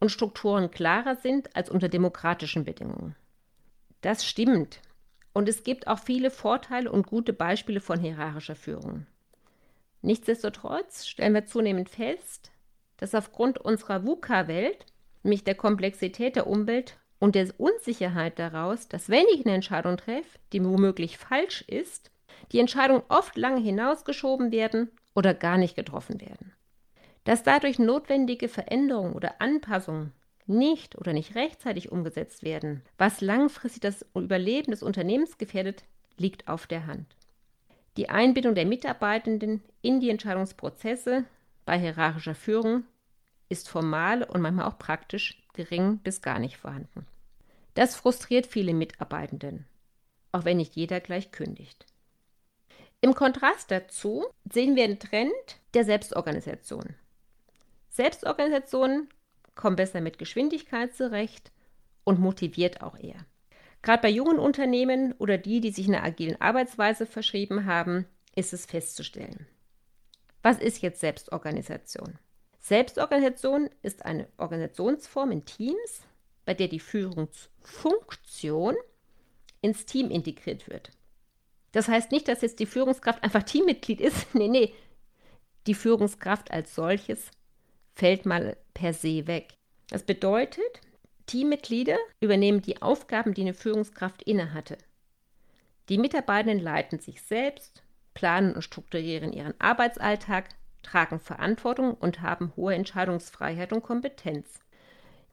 und 0.01 0.11
Strukturen 0.11 0.71
klarer 0.71 1.15
sind 1.15 1.55
als 1.55 1.71
unter 1.71 1.89
demokratischen 1.89 2.65
Bedingungen. 2.65 3.15
Das 4.01 4.25
stimmt. 4.25 4.81
Und 5.33 5.49
es 5.49 5.63
gibt 5.63 5.87
auch 5.87 5.99
viele 5.99 6.31
Vorteile 6.31 6.91
und 6.91 7.07
gute 7.07 7.33
Beispiele 7.33 7.81
von 7.81 8.01
hierarchischer 8.01 8.57
Führung. 8.57 9.07
Nichtsdestotrotz 10.03 11.07
stellen 11.07 11.35
wir 11.35 11.45
zunehmend 11.45 11.91
fest, 11.91 12.51
dass 12.97 13.15
aufgrund 13.15 13.59
unserer 13.59 14.05
VUCA-Welt, 14.05 14.87
nämlich 15.23 15.45
der 15.45 15.55
Komplexität 15.55 16.35
der 16.35 16.47
Umwelt 16.47 16.99
und 17.21 17.37
der 17.37 17.49
Unsicherheit 17.59 18.39
daraus, 18.41 18.89
dass 18.89 19.09
wenn 19.09 19.27
ich 19.33 19.47
eine 19.47 19.55
Entscheidung 19.55 19.97
treffe, 19.97 20.39
die 20.53 20.65
womöglich 20.65 21.19
falsch 21.19 21.62
ist, 21.62 22.11
die 22.50 22.59
Entscheidungen 22.59 23.03
oft 23.09 23.37
lange 23.37 23.61
hinausgeschoben 23.61 24.50
werden 24.50 24.91
oder 25.15 25.35
gar 25.35 25.59
nicht 25.59 25.77
getroffen 25.77 26.21
werden. 26.21 26.53
Dass 27.25 27.43
dadurch 27.43 27.79
notwendige 27.79 28.49
Veränderungen 28.49 29.12
oder 29.12 29.41
Anpassungen 29.41 30.12
nicht 30.47 30.97
oder 30.97 31.12
nicht 31.12 31.35
rechtzeitig 31.37 31.93
umgesetzt 31.93 32.43
werden, 32.43 32.83
was 32.99 33.21
langfristig 33.21 33.83
das 33.83 34.05
Überleben 34.15 34.73
des 34.73 34.83
Unternehmens 34.83 35.39
gefährdet, 35.39 35.85
liegt 36.17 36.49
auf 36.49 36.67
der 36.67 36.87
Hand. 36.87 37.15
Die 37.97 38.09
Einbindung 38.09 38.55
der 38.55 38.67
Mitarbeitenden 38.67 39.62
in 39.83 40.00
die 40.00 40.11
Entscheidungsprozesse 40.11 41.25
bei 41.67 41.79
hierarchischer 41.79 42.35
Führung 42.35 42.85
ist 43.49 43.69
formal 43.69 44.23
und 44.23 44.41
manchmal 44.41 44.67
auch 44.67 44.79
praktisch 44.79 45.40
gering 45.52 45.99
bis 45.99 46.23
gar 46.23 46.38
nicht 46.38 46.57
vorhanden. 46.57 47.07
Das 47.75 47.97
frustriert 47.97 48.47
viele 48.47 48.75
Mitarbeitenden, 48.75 49.66
auch 50.33 50.45
wenn 50.45 50.59
nicht 50.59 50.76
jeder 50.76 51.00
gleich 51.00 51.33
kündigt. 51.33 51.87
Im 53.00 53.14
Kontrast 53.14 53.71
dazu 53.71 54.26
sehen 54.50 54.76
wir 54.76 54.85
einen 54.85 54.99
Trend 54.99 55.33
der 55.75 55.85
Selbstorganisation. 55.85 56.95
Selbstorganisationen 57.88 59.09
kommen 59.54 59.76
besser 59.76 60.00
mit 60.00 60.19
Geschwindigkeit 60.19 60.95
zurecht 60.95 61.50
und 62.04 62.21
motiviert 62.21 62.83
auch 62.83 62.99
eher. 62.99 63.25
Gerade 63.83 64.02
bei 64.02 64.11
jungen 64.11 64.38
Unternehmen 64.38 65.12
oder 65.14 65.38
die, 65.38 65.61
die 65.61 65.71
sich 65.71 65.88
einer 65.88 66.04
agilen 66.04 66.40
Arbeitsweise 66.40 67.07
verschrieben 67.07 67.64
haben, 67.64 68.07
ist 68.35 68.52
es 68.52 68.66
festzustellen. 68.66 69.47
Was 70.42 70.59
ist 70.59 70.83
jetzt 70.83 71.00
Selbstorganisation? 71.00 72.19
Selbstorganisation 72.61 73.71
ist 73.83 74.05
eine 74.05 74.29
Organisationsform 74.37 75.33
in 75.33 75.45
Teams, 75.45 76.02
bei 76.45 76.55
der 76.55 76.69
die 76.69 76.81
Führungsfunktion 76.81 78.76
ins 79.62 79.87
Team 79.87 80.11
integriert 80.11 80.69
wird. 80.69 80.90
Das 81.73 81.88
heißt 81.88 82.12
nicht, 82.12 82.29
dass 82.29 82.43
jetzt 82.43 82.61
die 82.61 82.67
Führungskraft 82.67 83.23
einfach 83.23 83.43
Teammitglied 83.43 84.00
ist. 84.00 84.35
nee, 84.35 84.49
nee. 84.49 84.75
Die 85.67 85.75
Führungskraft 85.75 86.50
als 86.50 86.75
solches 86.75 87.31
fällt 87.95 88.26
mal 88.26 88.57
per 88.75 88.93
se 88.93 89.26
weg. 89.26 89.55
Das 89.88 90.02
bedeutet, 90.02 90.81
Teammitglieder 91.26 91.99
übernehmen 92.21 92.62
die 92.62 92.83
Aufgaben, 92.83 93.35
die 93.35 93.43
eine 93.43 93.55
Führungskraft 93.55 94.23
innehatte. 94.23 94.79
Die 95.88 95.99
Mitarbeitenden 95.99 96.61
leiten 96.61 96.99
sich 96.99 97.23
selbst, 97.23 97.83
planen 98.14 98.55
und 98.55 98.62
strukturieren 98.62 99.33
ihren 99.33 99.55
Arbeitsalltag, 99.61 100.49
tragen 100.83 101.21
Verantwortung 101.21 101.95
und 101.95 102.23
haben 102.23 102.53
hohe 102.57 102.75
Entscheidungsfreiheit 102.75 103.73
und 103.73 103.83
Kompetenz. 103.83 104.61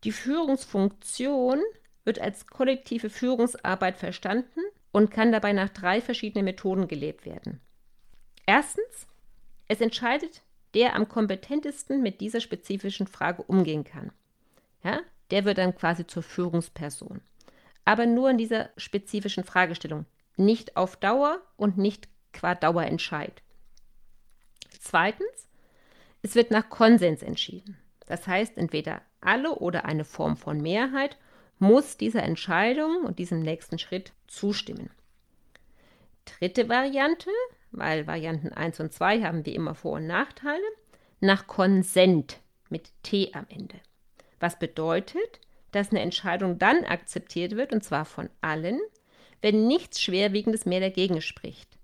Die 0.03 0.11
Führungsfunktion 0.11 1.61
wird 2.03 2.19
als 2.19 2.47
kollektive 2.47 3.09
Führungsarbeit 3.09 3.97
verstanden 3.97 4.61
und 4.91 5.11
kann 5.11 5.31
dabei 5.31 5.53
nach 5.53 5.69
drei 5.69 6.01
verschiedenen 6.01 6.45
Methoden 6.45 6.87
gelebt 6.87 7.25
werden. 7.25 7.59
Erstens, 8.45 9.07
es 9.67 9.81
entscheidet, 9.81 10.41
der 10.73 10.95
am 10.95 11.09
kompetentesten 11.09 12.01
mit 12.01 12.21
dieser 12.21 12.39
spezifischen 12.39 13.07
Frage 13.07 13.43
umgehen 13.43 13.83
kann. 13.83 14.11
Ja, 14.83 15.01
der 15.31 15.43
wird 15.45 15.57
dann 15.57 15.75
quasi 15.75 16.07
zur 16.07 16.23
Führungsperson. 16.23 17.21
Aber 17.83 18.05
nur 18.05 18.29
in 18.29 18.37
dieser 18.37 18.69
spezifischen 18.77 19.43
Fragestellung. 19.43 20.05
Nicht 20.35 20.77
auf 20.77 20.95
Dauer 20.95 21.41
und 21.57 21.77
nicht 21.77 22.07
qua 22.31 22.53
Dauerentscheid. 22.53 23.41
Zweitens, 24.79 25.47
es 26.21 26.35
wird 26.35 26.51
nach 26.51 26.69
Konsens 26.69 27.21
entschieden. 27.21 27.77
Das 28.05 28.27
heißt, 28.27 28.57
entweder 28.57 29.01
alle 29.21 29.55
oder 29.55 29.85
eine 29.85 30.05
Form 30.05 30.37
von 30.37 30.61
Mehrheit 30.61 31.17
muss 31.59 31.97
dieser 31.97 32.23
Entscheidung 32.23 33.03
und 33.03 33.19
diesem 33.19 33.41
nächsten 33.41 33.79
Schritt 33.79 34.13
zustimmen. 34.27 34.89
Dritte 36.25 36.69
Variante, 36.69 37.29
weil 37.71 38.07
Varianten 38.07 38.49
1 38.49 38.79
und 38.79 38.93
2 38.93 39.23
haben 39.23 39.45
wie 39.45 39.55
immer 39.55 39.75
Vor- 39.75 39.93
und 39.93 40.07
Nachteile, 40.07 40.63
nach 41.19 41.47
Konsent 41.47 42.39
mit 42.69 42.91
T 43.03 43.31
am 43.33 43.45
Ende. 43.49 43.75
Was 44.39 44.59
bedeutet, 44.59 45.39
dass 45.71 45.91
eine 45.91 46.01
Entscheidung 46.01 46.59
dann 46.59 46.83
akzeptiert 46.85 47.55
wird, 47.55 47.73
und 47.73 47.83
zwar 47.83 48.05
von 48.05 48.29
allen, 48.41 48.79
wenn 49.41 49.67
nichts 49.67 50.01
Schwerwiegendes 50.01 50.65
mehr 50.65 50.79
dagegen 50.79 51.21
spricht. 51.21 51.76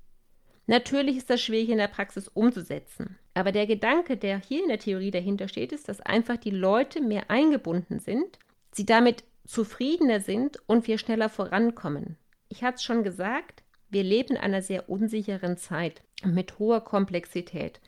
Natürlich 0.66 1.18
ist 1.18 1.30
das 1.30 1.42
schwierig 1.42 1.70
in 1.70 1.78
der 1.78 1.88
Praxis 1.88 2.28
umzusetzen. 2.28 3.18
Aber 3.34 3.52
der 3.52 3.68
Gedanke, 3.68 4.16
der 4.16 4.40
hier 4.40 4.62
in 4.62 4.70
der 4.70 4.80
Theorie 4.80 5.12
dahinter 5.12 5.48
steht, 5.48 5.72
ist, 5.72 5.90
dass 5.90 6.02
einfach 6.02 6.38
die 6.38 6.52
Leute 6.52 7.02
mehr 7.02 7.30
eingebunden 7.30 8.00
sind, 8.00 8.40
sie 8.72 8.86
damit 8.86 9.24
zufriedener 9.46 10.22
sind 10.22 10.58
und 10.68 10.88
wir 10.88 10.98
schneller 10.98 11.30
vorankommen. 11.30 12.18
Ich 12.48 12.64
hatte 12.64 12.76
es 12.76 12.84
schon 12.84 13.04
gesagt, 13.04 13.64
wir 13.90 14.04
leben 14.04 14.36
in 14.36 14.42
einer 14.42 14.62
sehr 14.62 14.90
unsicheren 14.90 15.58
Zeit 15.58 16.02
mit 16.24 16.60
hoher 16.60 16.82
Komplexität. 16.82 17.82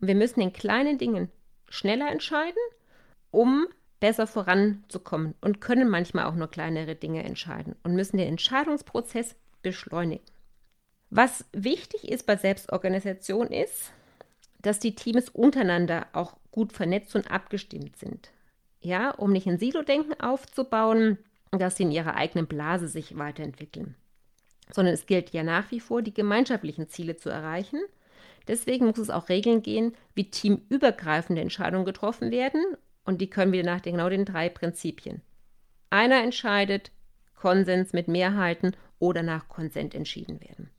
Und 0.00 0.08
wir 0.08 0.14
müssen 0.14 0.40
in 0.40 0.52
kleinen 0.52 0.98
Dingen 0.98 1.30
schneller 1.68 2.10
entscheiden, 2.10 2.60
um 3.30 3.66
besser 3.98 4.26
voranzukommen 4.26 5.34
und 5.40 5.60
können 5.60 5.88
manchmal 5.88 6.24
auch 6.24 6.34
nur 6.34 6.48
kleinere 6.48 6.94
Dinge 6.94 7.22
entscheiden 7.22 7.76
und 7.82 7.94
müssen 7.94 8.16
den 8.16 8.28
Entscheidungsprozess 8.28 9.36
beschleunigen. 9.62 10.24
Was 11.10 11.44
wichtig 11.52 12.08
ist 12.08 12.24
bei 12.26 12.36
Selbstorganisation 12.36 13.48
ist, 13.48 13.92
dass 14.62 14.78
die 14.78 14.94
Teams 14.94 15.28
untereinander 15.28 16.06
auch 16.12 16.36
gut 16.52 16.72
vernetzt 16.72 17.16
und 17.16 17.30
abgestimmt 17.30 17.96
sind. 17.96 18.30
Ja, 18.80 19.10
um 19.10 19.32
nicht 19.32 19.46
ein 19.46 19.58
Silo-Denken 19.58 20.20
aufzubauen, 20.20 21.18
dass 21.50 21.76
sie 21.76 21.82
in 21.82 21.90
ihrer 21.90 22.14
eigenen 22.14 22.46
Blase 22.46 22.88
sich 22.88 23.18
weiterentwickeln. 23.18 23.96
Sondern 24.72 24.94
es 24.94 25.06
gilt 25.06 25.30
ja 25.30 25.42
nach 25.42 25.70
wie 25.70 25.80
vor, 25.80 26.00
die 26.02 26.14
gemeinschaftlichen 26.14 26.88
Ziele 26.88 27.16
zu 27.16 27.28
erreichen. 27.28 27.80
Deswegen 28.46 28.86
muss 28.86 28.98
es 28.98 29.10
auch 29.10 29.28
Regeln 29.28 29.62
gehen, 29.62 29.94
wie 30.14 30.30
teamübergreifende 30.30 31.42
Entscheidungen 31.42 31.84
getroffen 31.84 32.30
werden. 32.30 32.62
Und 33.04 33.20
die 33.20 33.30
können 33.30 33.52
wir 33.52 33.64
nach 33.64 33.80
den, 33.80 33.94
genau 33.94 34.08
den 34.08 34.24
drei 34.24 34.48
Prinzipien. 34.48 35.22
Einer 35.90 36.22
entscheidet, 36.22 36.92
Konsens 37.34 37.92
mit 37.92 38.06
Mehrheiten 38.06 38.76
oder 38.98 39.22
nach 39.22 39.48
Konsent 39.48 39.94
entschieden 39.94 40.40
werden. 40.40 40.70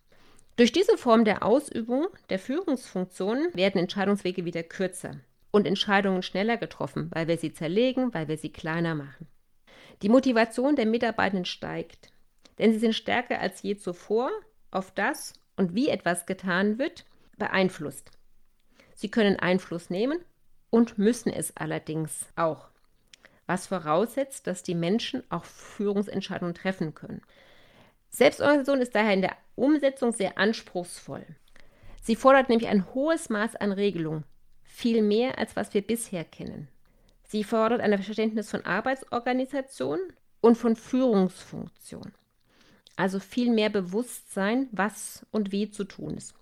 Durch 0.61 0.71
diese 0.71 0.95
Form 0.95 1.25
der 1.25 1.43
Ausübung 1.43 2.05
der 2.29 2.37
Führungsfunktion 2.37 3.47
werden 3.55 3.81
Entscheidungswege 3.81 4.45
wieder 4.45 4.61
kürzer 4.61 5.15
und 5.49 5.65
Entscheidungen 5.65 6.21
schneller 6.21 6.57
getroffen, 6.57 7.09
weil 7.15 7.27
wir 7.27 7.39
sie 7.39 7.51
zerlegen, 7.51 8.13
weil 8.13 8.27
wir 8.27 8.37
sie 8.37 8.51
kleiner 8.51 8.93
machen. 8.93 9.25
Die 10.03 10.09
Motivation 10.09 10.75
der 10.75 10.85
Mitarbeitenden 10.85 11.45
steigt, 11.45 12.11
denn 12.59 12.73
sie 12.73 12.77
sind 12.77 12.93
stärker 12.93 13.39
als 13.39 13.63
je 13.63 13.75
zuvor 13.75 14.29
auf 14.69 14.91
das 14.91 15.33
und 15.57 15.73
wie 15.73 15.89
etwas 15.89 16.27
getan 16.27 16.77
wird 16.77 17.05
beeinflusst. 17.39 18.11
Sie 18.93 19.09
können 19.09 19.39
Einfluss 19.39 19.89
nehmen 19.89 20.19
und 20.69 20.99
müssen 20.99 21.33
es 21.33 21.57
allerdings 21.57 22.27
auch, 22.35 22.67
was 23.47 23.65
voraussetzt, 23.65 24.45
dass 24.45 24.61
die 24.61 24.75
Menschen 24.75 25.23
auch 25.31 25.43
Führungsentscheidungen 25.43 26.53
treffen 26.53 26.93
können. 26.93 27.23
Selbstorganisation 28.11 28.81
ist 28.81 28.93
daher 28.93 29.13
in 29.13 29.21
der 29.21 29.37
Umsetzung 29.61 30.11
sehr 30.11 30.37
anspruchsvoll. 30.37 31.25
Sie 32.01 32.15
fordert 32.15 32.49
nämlich 32.49 32.67
ein 32.67 32.93
hohes 32.93 33.29
Maß 33.29 33.55
an 33.55 33.71
Regelung, 33.71 34.23
viel 34.63 35.01
mehr 35.01 35.37
als 35.37 35.55
was 35.55 35.73
wir 35.73 35.81
bisher 35.81 36.23
kennen. 36.23 36.67
Sie 37.23 37.43
fordert 37.43 37.79
ein 37.79 38.01
Verständnis 38.01 38.49
von 38.49 38.65
Arbeitsorganisation 38.65 39.99
und 40.41 40.57
von 40.57 40.75
Führungsfunktion. 40.75 42.11
Also 42.95 43.19
viel 43.19 43.51
mehr 43.51 43.69
Bewusstsein, 43.69 44.67
was 44.71 45.25
und 45.31 45.51
wie 45.51 45.69
zu 45.69 45.83
tun 45.83 46.17
ist. 46.17 46.33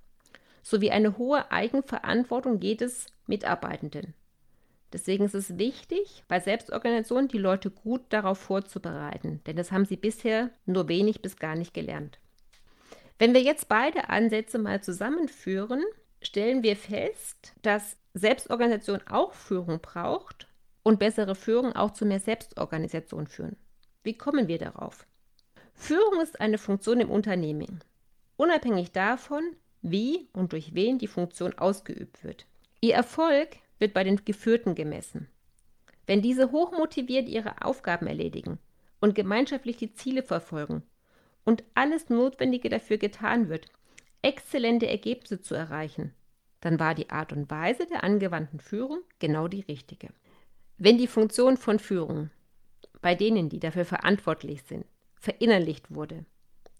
Sowie 0.63 0.91
eine 0.91 1.17
hohe 1.17 1.51
Eigenverantwortung 1.51 2.59
jedes 2.61 3.07
Mitarbeitenden. 3.27 4.13
Deswegen 4.91 5.25
ist 5.25 5.35
es 5.35 5.57
wichtig, 5.59 6.23
bei 6.27 6.39
Selbstorganisation 6.39 7.27
die 7.27 7.37
Leute 7.37 7.69
gut 7.69 8.01
darauf 8.09 8.39
vorzubereiten, 8.39 9.41
denn 9.45 9.55
das 9.55 9.71
haben 9.71 9.85
sie 9.85 9.97
bisher 9.97 10.49
nur 10.65 10.87
wenig 10.87 11.21
bis 11.21 11.37
gar 11.37 11.55
nicht 11.55 11.73
gelernt. 11.73 12.17
Wenn 13.19 13.33
wir 13.33 13.41
jetzt 13.41 13.67
beide 13.67 14.09
Ansätze 14.09 14.57
mal 14.57 14.81
zusammenführen, 14.81 15.83
stellen 16.21 16.63
wir 16.63 16.77
fest, 16.77 17.53
dass 17.61 17.97
Selbstorganisation 18.13 19.01
auch 19.09 19.33
Führung 19.33 19.81
braucht 19.81 20.47
und 20.83 20.99
bessere 20.99 21.35
Führung 21.35 21.75
auch 21.75 21.91
zu 21.91 22.05
mehr 22.05 22.21
Selbstorganisation 22.21 23.27
führen. 23.27 23.57
Wie 24.03 24.17
kommen 24.17 24.47
wir 24.47 24.57
darauf? 24.57 25.05
Führung 25.73 26.21
ist 26.21 26.39
eine 26.39 26.57
Funktion 26.57 27.01
im 27.01 27.11
Unternehmen, 27.11 27.83
unabhängig 28.37 28.93
davon, 28.93 29.43
wie 29.81 30.29
und 30.31 30.53
durch 30.53 30.73
wen 30.73 30.97
die 30.97 31.07
Funktion 31.07 31.57
ausgeübt 31.57 32.23
wird. 32.23 32.45
Ihr 32.79 32.95
Erfolg 32.95 33.49
wird 33.79 33.93
bei 33.93 34.05
den 34.05 34.23
Geführten 34.23 34.75
gemessen. 34.75 35.27
Wenn 36.07 36.21
diese 36.21 36.53
hochmotiviert 36.53 37.27
ihre 37.27 37.65
Aufgaben 37.65 38.07
erledigen 38.07 38.59
und 39.01 39.13
gemeinschaftlich 39.13 39.75
die 39.75 39.93
Ziele 39.93 40.23
verfolgen 40.23 40.83
und 41.49 41.63
alles 41.73 42.09
Notwendige 42.09 42.69
dafür 42.69 42.99
getan 42.99 43.49
wird, 43.49 43.65
exzellente 44.21 44.85
Ergebnisse 44.85 45.41
zu 45.41 45.55
erreichen, 45.55 46.13
dann 46.61 46.79
war 46.79 46.93
die 46.93 47.09
Art 47.09 47.33
und 47.33 47.49
Weise 47.49 47.87
der 47.87 48.03
angewandten 48.03 48.59
Führung 48.59 48.99
genau 49.17 49.47
die 49.47 49.61
richtige. 49.61 50.09
Wenn 50.77 50.99
die 50.99 51.07
Funktion 51.07 51.57
von 51.57 51.79
Führung 51.79 52.29
bei 53.01 53.15
denen, 53.15 53.49
die 53.49 53.59
dafür 53.59 53.83
verantwortlich 53.83 54.61
sind, 54.61 54.85
verinnerlicht 55.15 55.89
wurde, 55.89 56.23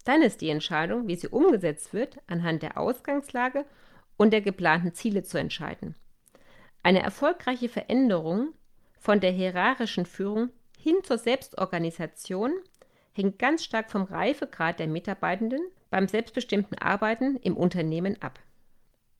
dann 0.04 0.22
ist 0.22 0.40
die 0.40 0.50
Entscheidung, 0.50 1.08
wie 1.08 1.16
sie 1.16 1.26
umgesetzt 1.26 1.92
wird, 1.92 2.18
anhand 2.28 2.62
der 2.62 2.78
Ausgangslage 2.78 3.64
und 4.16 4.32
der 4.32 4.40
geplanten 4.40 4.94
Ziele 4.94 5.24
zu 5.24 5.36
entscheiden. 5.36 5.96
Eine 6.84 7.02
erfolgreiche 7.02 7.68
Veränderung 7.68 8.52
von 9.00 9.18
der 9.18 9.32
hierarchischen 9.32 10.06
Führung 10.06 10.50
hin 10.78 10.94
zur 11.02 11.18
Selbstorganisation 11.18 12.52
hängt 13.12 13.38
ganz 13.38 13.64
stark 13.64 13.90
vom 13.90 14.02
Reifegrad 14.02 14.78
der 14.78 14.86
Mitarbeitenden 14.86 15.60
beim 15.90 16.08
selbstbestimmten 16.08 16.78
Arbeiten 16.78 17.36
im 17.36 17.56
Unternehmen 17.56 18.20
ab. 18.22 18.38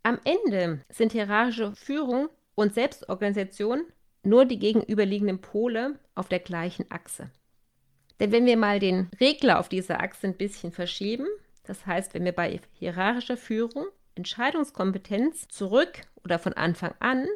Am 0.02 0.18
Ende 0.25 0.80
sind 0.88 1.12
hierarchische 1.12 1.75
Führung 1.75 2.28
und 2.54 2.75
Selbstorganisation 2.75 3.82
nur 4.23 4.44
die 4.44 4.59
gegenüberliegenden 4.59 5.40
Pole 5.40 5.99
auf 6.14 6.28
der 6.28 6.40
gleichen 6.40 6.90
Achse. 6.90 7.30
Denn 8.18 8.32
wenn 8.32 8.47
wir 8.47 8.56
mal 8.56 8.78
den 8.78 9.11
Regler 9.18 9.59
auf 9.59 9.68
dieser 9.68 10.00
Achse 10.00 10.26
ein 10.26 10.37
bisschen 10.37 10.73
verschieben, 10.73 11.26
das 11.64 11.87
heißt, 11.87 12.14
wenn 12.14 12.25
wir 12.25 12.32
bei 12.32 12.61
hierarchischer 12.75 13.37
Führung 13.37 13.87
Entscheidungskompetenz 14.14 15.49
zurück 15.49 16.02
oder 16.25 16.38
von 16.38 16.52
Anfang 16.52 16.94
an 17.00 17.26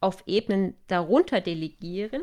auf 0.00 0.24
Ebenen 0.26 0.74
darunter 0.88 1.40
delegieren, 1.40 2.22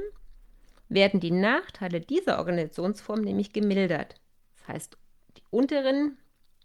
werden 0.89 1.19
die 1.19 1.31
Nachteile 1.31 2.01
dieser 2.01 2.39
Organisationsform 2.39 3.21
nämlich 3.21 3.53
gemildert. 3.53 4.15
Das 4.57 4.67
heißt, 4.67 4.97
die 5.37 5.43
unteren 5.51 6.17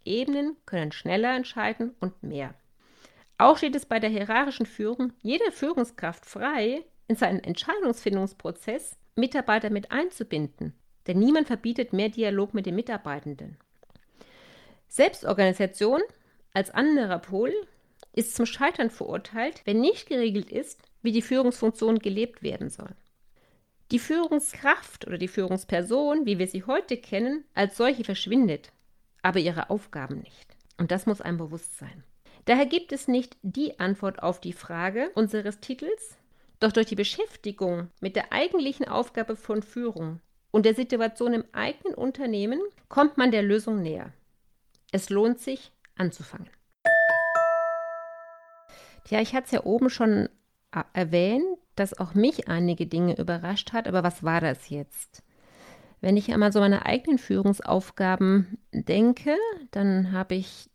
Ebenen 0.03 0.57
können 0.65 0.91
schneller 0.91 1.35
entscheiden 1.35 1.95
und 1.99 2.21
mehr. 2.23 2.53
Auch 3.37 3.57
steht 3.57 3.75
es 3.75 3.85
bei 3.85 3.99
der 3.99 4.09
hierarchischen 4.09 4.65
Führung 4.65 5.13
jeder 5.21 5.51
Führungskraft 5.51 6.25
frei, 6.25 6.83
in 7.07 7.15
seinen 7.15 7.43
Entscheidungsfindungsprozess 7.43 8.97
Mitarbeiter 9.15 9.69
mit 9.69 9.91
einzubinden, 9.91 10.73
denn 11.07 11.19
niemand 11.19 11.47
verbietet 11.47 11.93
mehr 11.93 12.09
Dialog 12.09 12.53
mit 12.53 12.65
den 12.65 12.75
Mitarbeitenden. 12.75 13.57
Selbstorganisation 14.87 16.01
als 16.53 16.71
anderer 16.71 17.19
Pol 17.19 17.53
ist 18.13 18.35
zum 18.35 18.45
Scheitern 18.45 18.89
verurteilt, 18.89 19.61
wenn 19.65 19.81
nicht 19.81 20.07
geregelt 20.07 20.51
ist, 20.51 20.81
wie 21.01 21.11
die 21.11 21.21
Führungsfunktion 21.21 21.99
gelebt 21.99 22.41
werden 22.41 22.69
soll. 22.69 22.95
Die 23.91 23.99
Führungskraft 23.99 25.05
oder 25.05 25.19
die 25.19 25.27
Führungsperson, 25.27 26.25
wie 26.25 26.39
wir 26.39 26.47
sie 26.47 26.63
heute 26.63 26.97
kennen, 26.97 27.45
als 27.53 27.77
solche 27.77 28.03
verschwindet, 28.03 28.71
aber 29.21 29.39
ihre 29.39 29.69
Aufgaben 29.69 30.19
nicht. 30.21 30.57
Und 30.77 30.91
das 30.91 31.05
muss 31.05 31.21
einem 31.21 31.37
bewusst 31.37 31.77
sein. 31.77 32.03
Daher 32.45 32.65
gibt 32.65 32.91
es 32.91 33.07
nicht 33.07 33.37
die 33.43 33.79
Antwort 33.79 34.23
auf 34.23 34.41
die 34.41 34.53
Frage 34.53 35.11
unseres 35.13 35.59
Titels, 35.59 36.17
doch 36.59 36.71
durch 36.71 36.87
die 36.87 36.95
Beschäftigung 36.95 37.89
mit 37.99 38.15
der 38.15 38.31
eigentlichen 38.33 38.87
Aufgabe 38.87 39.35
von 39.35 39.61
Führung 39.61 40.19
und 40.51 40.65
der 40.65 40.73
Situation 40.73 41.33
im 41.33 41.45
eigenen 41.51 41.93
Unternehmen 41.93 42.59
kommt 42.87 43.17
man 43.17 43.31
der 43.31 43.43
Lösung 43.43 43.81
näher. 43.81 44.13
Es 44.91 45.09
lohnt 45.09 45.39
sich, 45.39 45.71
anzufangen. 45.95 46.49
Tja, 49.05 49.21
ich 49.21 49.35
hatte 49.35 49.45
es 49.45 49.51
ja 49.51 49.63
oben 49.63 49.89
schon 49.89 50.29
erwähnt, 50.93 51.45
dass 51.75 51.97
auch 51.97 52.13
mich 52.13 52.47
einige 52.47 52.87
Dinge 52.87 53.17
überrascht 53.17 53.73
hat, 53.73 53.87
aber 53.87 54.03
was 54.03 54.23
war 54.23 54.41
das 54.41 54.69
jetzt? 54.69 55.23
Wenn 56.01 56.17
ich 56.17 56.31
einmal 56.31 56.51
so 56.51 56.59
meine 56.59 56.85
eigenen 56.85 57.17
Führungsaufgaben 57.17 58.57
denke, 58.71 59.35
dann 59.71 60.11
habe 60.11 60.35
ich 60.35 60.69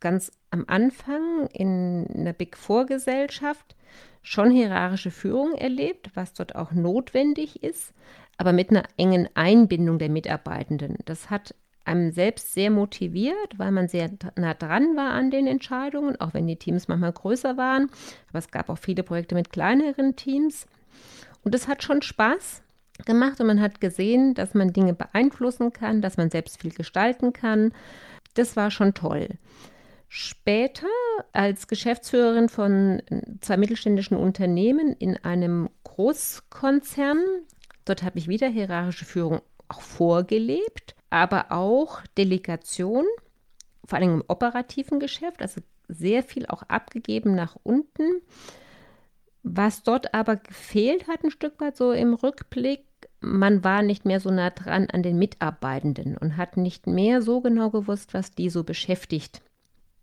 ganz 0.00 0.32
am 0.50 0.64
Anfang 0.68 1.48
in 1.48 2.06
einer 2.14 2.32
Big 2.32 2.56
Four 2.56 2.86
Gesellschaft 2.86 3.76
schon 4.22 4.50
hierarchische 4.50 5.10
Führung 5.10 5.54
erlebt, 5.54 6.10
was 6.14 6.34
dort 6.34 6.54
auch 6.54 6.72
notwendig 6.72 7.62
ist, 7.62 7.92
aber 8.36 8.52
mit 8.52 8.70
einer 8.70 8.84
engen 8.96 9.28
Einbindung 9.34 9.98
der 9.98 10.10
Mitarbeitenden. 10.10 10.98
Das 11.04 11.30
hat 11.30 11.54
einem 11.88 12.12
selbst 12.12 12.52
sehr 12.52 12.70
motiviert, 12.70 13.58
weil 13.58 13.72
man 13.72 13.88
sehr 13.88 14.10
nah 14.36 14.54
dran 14.54 14.96
war 14.96 15.10
an 15.12 15.30
den 15.30 15.46
Entscheidungen, 15.46 16.20
auch 16.20 16.34
wenn 16.34 16.46
die 16.46 16.56
Teams 16.56 16.86
manchmal 16.86 17.12
größer 17.12 17.56
waren. 17.56 17.90
Aber 18.28 18.38
es 18.38 18.50
gab 18.50 18.68
auch 18.68 18.78
viele 18.78 19.02
Projekte 19.02 19.34
mit 19.34 19.50
kleineren 19.50 20.14
Teams. 20.14 20.66
Und 21.42 21.54
es 21.54 21.66
hat 21.66 21.82
schon 21.82 22.02
Spaß 22.02 22.62
gemacht 23.04 23.40
und 23.40 23.46
man 23.46 23.60
hat 23.60 23.80
gesehen, 23.80 24.34
dass 24.34 24.54
man 24.54 24.72
Dinge 24.72 24.94
beeinflussen 24.94 25.72
kann, 25.72 26.02
dass 26.02 26.16
man 26.16 26.30
selbst 26.30 26.60
viel 26.60 26.72
gestalten 26.72 27.32
kann. 27.32 27.72
Das 28.34 28.56
war 28.56 28.70
schon 28.70 28.94
toll. 28.94 29.28
Später 30.08 30.86
als 31.32 31.68
Geschäftsführerin 31.68 32.48
von 32.48 33.02
zwei 33.40 33.56
mittelständischen 33.56 34.16
Unternehmen 34.16 34.94
in 34.94 35.16
einem 35.24 35.68
Großkonzern, 35.84 37.22
dort 37.84 38.02
habe 38.02 38.18
ich 38.18 38.28
wieder 38.28 38.48
hierarchische 38.48 39.04
Führung 39.04 39.40
auch 39.68 39.82
vorgelebt 39.82 40.94
aber 41.10 41.52
auch 41.52 42.00
Delegation, 42.16 43.04
vor 43.84 43.98
allem 43.98 44.14
im 44.14 44.24
operativen 44.28 45.00
Geschäft, 45.00 45.42
also 45.42 45.60
sehr 45.88 46.22
viel 46.22 46.46
auch 46.46 46.62
abgegeben 46.64 47.34
nach 47.34 47.56
unten. 47.62 48.20
Was 49.42 49.82
dort 49.82 50.14
aber 50.14 50.36
gefehlt 50.36 51.08
hat, 51.08 51.24
ein 51.24 51.30
Stück 51.30 51.60
weit 51.60 51.76
so 51.76 51.92
im 51.92 52.14
Rückblick, 52.14 52.84
man 53.20 53.64
war 53.64 53.82
nicht 53.82 54.04
mehr 54.04 54.20
so 54.20 54.30
nah 54.30 54.50
dran 54.50 54.88
an 54.90 55.02
den 55.02 55.18
Mitarbeitenden 55.18 56.16
und 56.16 56.36
hat 56.36 56.56
nicht 56.56 56.86
mehr 56.86 57.22
so 57.22 57.40
genau 57.40 57.70
gewusst, 57.70 58.14
was 58.14 58.32
die 58.32 58.50
so 58.50 58.64
beschäftigt. 58.64 59.42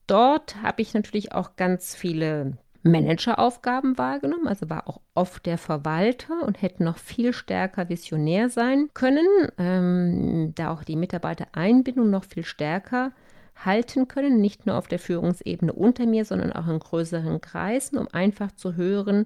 Dort 0.08 0.62
habe 0.62 0.82
ich 0.82 0.94
natürlich 0.94 1.34
auch 1.34 1.56
ganz 1.56 1.96
viele 1.96 2.58
Manageraufgaben 2.88 3.98
wahrgenommen, 3.98 4.48
also 4.48 4.69
war 4.69 4.88
auch 4.88 5.02
oft 5.15 5.48
der 5.48 5.58
Verwalter 5.58 6.43
und 6.43 6.62
hätte 6.62 6.84
noch 6.84 7.00
viel 7.00 7.34
stärker 7.34 7.89
visionär 7.89 8.50
sein 8.50 8.89
können, 8.93 9.26
ähm, 9.58 10.54
da 10.54 10.71
auch 10.71 10.84
die 10.84 10.95
Mitarbeitereinbindung 10.95 12.12
noch 12.12 12.26
viel 12.26 12.45
stärker 12.45 13.12
halten 13.56 14.08
können, 14.08 14.39
nicht 14.39 14.67
nur 14.67 14.78
auf 14.78 14.88
der 14.88 15.00
Führungsebene 15.00 15.74
unter 15.74 16.06
mir, 16.06 16.26
sondern 16.26 16.52
auch 16.52 16.67
in 16.67 16.78
größeren 16.78 17.41
Kreisen, 17.41 17.98
um 17.98 18.08
einfach 18.12 18.52
zu 18.52 18.76
hören, 18.76 19.26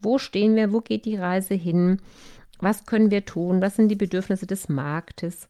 wo 0.00 0.18
stehen 0.18 0.54
wir, 0.54 0.72
wo 0.72 0.80
geht 0.80 1.04
die 1.04 1.16
Reise 1.16 1.54
hin, 1.54 2.00
was 2.60 2.86
können 2.86 3.10
wir 3.10 3.24
tun, 3.24 3.60
was 3.60 3.74
sind 3.74 3.88
die 3.88 3.96
Bedürfnisse 3.96 4.46
des 4.46 4.68
Marktes. 4.68 5.48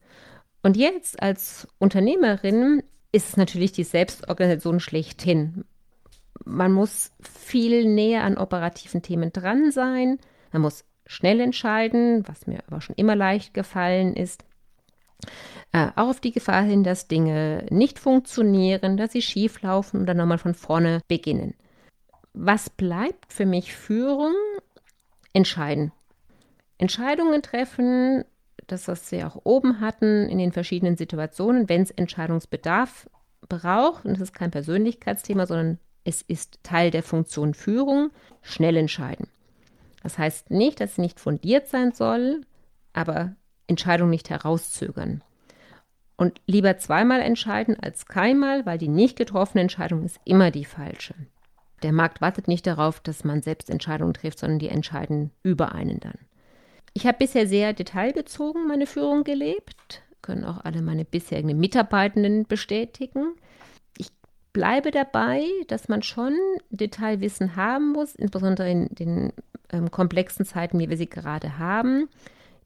Und 0.63 0.79
jetzt 0.79 1.23
als 1.23 1.69
Unternehmerin 1.79 2.83
ist 3.13 3.29
es 3.29 3.37
natürlich 3.37 3.73
die 3.73 3.85
Selbstorganisation 3.85 4.81
schlechthin 4.81 5.65
man 6.45 6.73
muss 6.73 7.13
viel 7.21 7.85
näher 7.87 8.25
an 8.25 8.39
operativen 8.39 9.03
Themen 9.03 9.33
dran 9.33 9.71
sein. 9.71 10.19
Man 10.53 10.63
muss 10.63 10.85
schnell 11.07 11.41
entscheiden, 11.41 12.27
was 12.27 12.47
mir 12.47 12.63
aber 12.67 12.81
schon 12.81 12.97
immer 12.97 13.17
leicht 13.17 13.55
gefallen 13.55 14.15
ist. 14.15 14.45
Äh, 15.73 15.89
auch 15.97 16.09
auf 16.09 16.21
die 16.21 16.33
Gefahr 16.33 16.63
hin, 16.63 16.83
dass 16.83 17.09
Dinge 17.09 17.67
nicht 17.71 17.99
funktionieren, 17.99 18.97
dass 18.97 19.13
sie 19.13 19.23
schief 19.23 19.63
laufen 19.63 20.01
und 20.01 20.07
dann 20.07 20.17
nochmal 20.17 20.39
von 20.39 20.55
vorne 20.55 21.01
beginnen. 21.09 21.55
Was 22.33 22.71
bleibt 22.71 23.33
für 23.33 23.47
mich 23.47 23.75
Führung? 23.75 24.35
Entscheiden. 25.33 25.93
Entscheidungen 26.79 27.43
treffen, 27.43 28.25
das, 28.67 28.89
was 28.89 29.13
wir 29.13 29.27
auch 29.27 29.41
oben 29.45 29.81
hatten, 29.81 30.29
in 30.29 30.39
den 30.39 30.53
verschiedenen 30.53 30.97
Situationen, 30.97 31.69
wenn 31.69 31.83
es 31.83 31.91
Entscheidungsbedarf 31.91 33.09
braucht, 33.49 34.05
und 34.05 34.15
das 34.15 34.23
ist 34.23 34.35
kein 34.35 34.51
Persönlichkeitsthema, 34.51 35.47
sondern 35.47 35.79
es 36.05 36.23
ist 36.23 36.59
Teil 36.63 36.91
der 36.91 37.03
Funktion 37.03 37.55
Führung, 37.55 38.11
schnell 38.43 38.77
entscheiden. 38.77 39.29
Das 40.03 40.19
heißt 40.19 40.51
nicht, 40.51 40.81
dass 40.81 40.95
sie 40.95 41.03
nicht 41.03 41.21
fundiert 41.21 41.69
sein 41.69 41.93
soll, 41.93 42.43
aber 42.93 43.35
Entscheidungen 43.67 44.11
nicht 44.11 44.31
herauszögern. 44.31 45.23
Und 46.17 46.41
lieber 46.47 46.77
zweimal 46.79 47.21
entscheiden 47.21 47.79
als 47.81 48.07
keinmal, 48.07 48.67
weil 48.67 48.79
die 48.79 48.89
nicht 48.89 49.17
getroffene 49.17 49.63
Entscheidung 49.63 50.05
ist 50.05 50.21
immer 50.25 50.51
die 50.51 50.65
falsche. 50.67 51.15
Der 51.83 51.93
Markt 51.93 52.21
wartet 52.21 52.47
nicht 52.47 52.67
darauf, 52.67 53.01
dass 53.01 53.25
man 53.25 53.43
selbst 53.43 53.71
Entscheidungen 53.71 54.13
trifft, 54.13 54.41
sondern 54.41 54.59
die 54.59 54.69
entscheiden 54.69 55.31
über 55.43 55.73
einen 55.73 55.99
dann. 56.01 56.19
Ich 56.93 57.07
habe 57.07 57.19
bisher 57.19 57.47
sehr 57.47 57.73
detailbezogen 57.73 58.67
meine 58.67 58.87
Führung 58.87 59.25
gelebt, 59.25 60.03
können 60.21 60.45
auch 60.45 60.65
alle 60.65 60.83
meine 60.83 61.05
bisherigen 61.05 61.59
Mitarbeitenden 61.59 62.47
bestätigen. 62.47 63.35
Bleibe 64.53 64.91
dabei, 64.91 65.45
dass 65.69 65.89
man 65.89 66.03
schon 66.03 66.37
Detailwissen 66.71 67.57
haben 67.57 67.93
muss, 67.93 68.15
insbesondere 68.15 68.71
in 68.71 68.89
den 68.91 69.33
ähm, 69.73 69.91
komplexen 69.91 70.45
Zeiten, 70.45 70.79
wie 70.79 70.89
wir 70.89 70.97
sie 70.97 71.09
gerade 71.09 71.59
haben. 71.59 72.09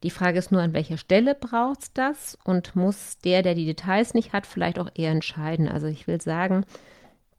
Die 0.03 0.09
Frage 0.09 0.39
ist 0.39 0.51
nur, 0.51 0.61
an 0.61 0.73
welcher 0.73 0.97
Stelle 0.97 1.35
braucht 1.35 1.81
es 1.83 1.93
das 1.93 2.37
und 2.43 2.75
muss 2.75 3.17
der, 3.19 3.43
der 3.43 3.55
die 3.55 3.65
Details 3.65 4.13
nicht 4.13 4.33
hat, 4.33 4.45
vielleicht 4.45 4.79
auch 4.79 4.89
eher 4.93 5.11
entscheiden. 5.11 5.67
Also 5.67 5.87
ich 5.87 6.07
will 6.07 6.21
sagen, 6.21 6.65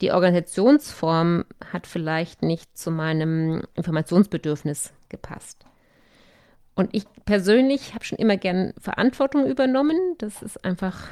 die 0.00 0.12
Organisationsform 0.12 1.44
hat 1.72 1.86
vielleicht 1.86 2.42
nicht 2.42 2.76
zu 2.76 2.90
meinem 2.90 3.62
Informationsbedürfnis 3.74 4.92
gepasst. 5.08 5.64
Und 6.74 6.90
ich 6.92 7.04
persönlich 7.24 7.94
habe 7.94 8.04
schon 8.04 8.18
immer 8.18 8.36
gern 8.36 8.74
Verantwortung 8.78 9.46
übernommen. 9.46 9.96
Das 10.18 10.42
ist 10.42 10.62
einfach 10.64 11.08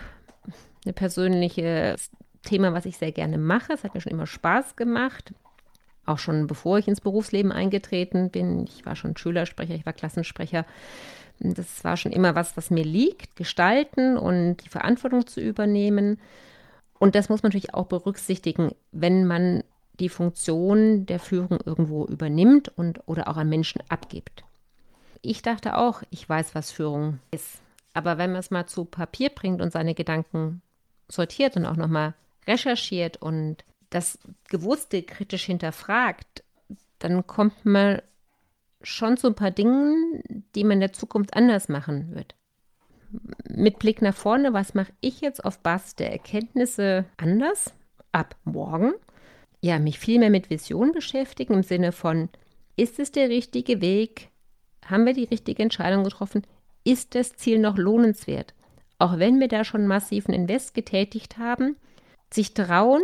ein 0.85 0.92
persönliches 0.92 2.11
Thema, 2.44 2.72
was 2.72 2.87
ich 2.87 2.96
sehr 2.96 3.12
gerne 3.12 3.38
mache. 3.38 3.72
Es 3.72 3.85
hat 3.85 3.94
mir 3.94 4.00
schon 4.00 4.12
immer 4.12 4.26
Spaß 4.26 4.76
gemacht. 4.76 5.35
Auch 6.07 6.18
schon 6.18 6.46
bevor 6.46 6.78
ich 6.78 6.88
ins 6.88 7.00
Berufsleben 7.00 7.50
eingetreten 7.50 8.30
bin. 8.30 8.64
Ich 8.66 8.85
war 8.85 8.94
schon 8.94 9.16
Schülersprecher, 9.16 9.74
ich 9.74 9.87
war 9.87 9.92
Klassensprecher. 9.92 10.66
Das 11.40 11.83
war 11.83 11.96
schon 11.96 12.12
immer 12.12 12.35
was, 12.35 12.57
was 12.57 12.70
mir 12.70 12.85
liegt, 12.85 13.37
gestalten 13.37 14.16
und 14.16 14.59
die 14.59 14.68
Verantwortung 14.68 15.26
zu 15.26 15.40
übernehmen. 15.40 16.20
Und 16.98 17.14
das 17.14 17.28
muss 17.28 17.42
man 17.42 17.50
natürlich 17.50 17.74
auch 17.74 17.87
berücksichtigen, 17.87 18.72
wenn 18.92 19.26
man 19.26 19.64
die 19.98 20.09
Funktion 20.09 21.07
der 21.07 21.18
Führung 21.18 21.59
irgendwo 21.64 22.04
übernimmt 22.07 22.70
und 22.76 23.00
oder 23.07 23.28
auch 23.28 23.37
an 23.37 23.48
Menschen 23.48 23.83
abgibt. 23.88 24.44
Ich 25.22 25.42
dachte 25.42 25.76
auch, 25.76 26.02
ich 26.11 26.28
weiß, 26.28 26.54
was 26.54 26.70
Führung 26.70 27.18
ist. 27.30 27.61
Aber 27.94 28.18
wenn 28.18 28.30
man 28.30 28.40
es 28.40 28.50
mal 28.50 28.66
zu 28.66 28.85
Papier 28.85 29.30
bringt 29.30 29.62
und 29.62 29.72
seine 29.72 29.94
Gedanken 29.94 30.62
sortiert 31.09 31.57
und 31.57 31.64
auch 31.64 31.76
nochmal 31.76 32.14
recherchiert 32.46 33.16
und 33.20 33.64
das 33.90 34.18
Gewusste 34.48 35.02
kritisch 35.02 35.44
hinterfragt, 35.44 36.44
dann 36.98 37.26
kommt 37.26 37.64
man 37.64 38.02
schon 38.83 39.16
zu 39.16 39.28
ein 39.28 39.35
paar 39.35 39.50
Dingen, 39.50 40.44
die 40.54 40.64
man 40.64 40.72
in 40.72 40.80
der 40.80 40.92
Zukunft 40.92 41.35
anders 41.35 41.68
machen 41.68 42.14
wird 42.14 42.35
mit 43.48 43.78
Blick 43.78 44.02
nach 44.02 44.14
vorne, 44.14 44.52
was 44.52 44.74
mache 44.74 44.92
ich 45.00 45.20
jetzt 45.20 45.44
auf 45.44 45.61
Basis 45.61 45.96
der 45.96 46.12
Erkenntnisse 46.12 47.04
anders 47.16 47.74
ab 48.12 48.37
morgen? 48.44 48.92
Ja, 49.61 49.78
mich 49.78 49.98
viel 49.98 50.18
mehr 50.18 50.30
mit 50.30 50.50
Vision 50.50 50.92
beschäftigen 50.92 51.54
im 51.54 51.62
Sinne 51.62 51.92
von, 51.92 52.28
ist 52.76 52.98
es 52.98 53.12
der 53.12 53.28
richtige 53.28 53.80
Weg? 53.80 54.30
Haben 54.85 55.07
wir 55.07 55.14
die 55.14 55.24
richtige 55.24 55.62
Entscheidung 55.62 56.04
getroffen? 56.04 56.42
Ist 56.85 57.14
das 57.14 57.37
Ziel 57.37 57.59
noch 57.59 57.78
lohnenswert? 57.78 58.54
Auch 58.98 59.18
wenn 59.18 59.40
wir 59.40 59.48
da 59.48 59.64
schon 59.64 59.87
massiven 59.87 60.35
Invest 60.35 60.74
getätigt 60.74 61.38
haben, 61.38 61.76
sich 62.35 62.55
trauen, 62.55 63.01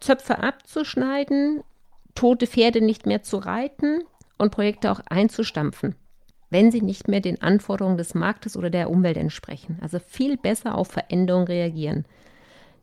Zöpfe 0.00 0.38
abzuschneiden, 0.38 1.62
tote 2.14 2.46
Pferde 2.46 2.80
nicht 2.80 3.06
mehr 3.06 3.22
zu 3.22 3.38
reiten 3.38 4.02
und 4.38 4.50
Projekte 4.50 4.90
auch 4.92 5.00
einzustampfen 5.08 5.96
wenn 6.54 6.70
sie 6.70 6.82
nicht 6.82 7.08
mehr 7.08 7.20
den 7.20 7.42
Anforderungen 7.42 7.96
des 7.96 8.14
Marktes 8.14 8.56
oder 8.56 8.70
der 8.70 8.88
Umwelt 8.88 9.16
entsprechen. 9.16 9.76
Also 9.82 9.98
viel 9.98 10.36
besser 10.36 10.76
auf 10.78 10.86
Veränderungen 10.86 11.48
reagieren. 11.48 12.04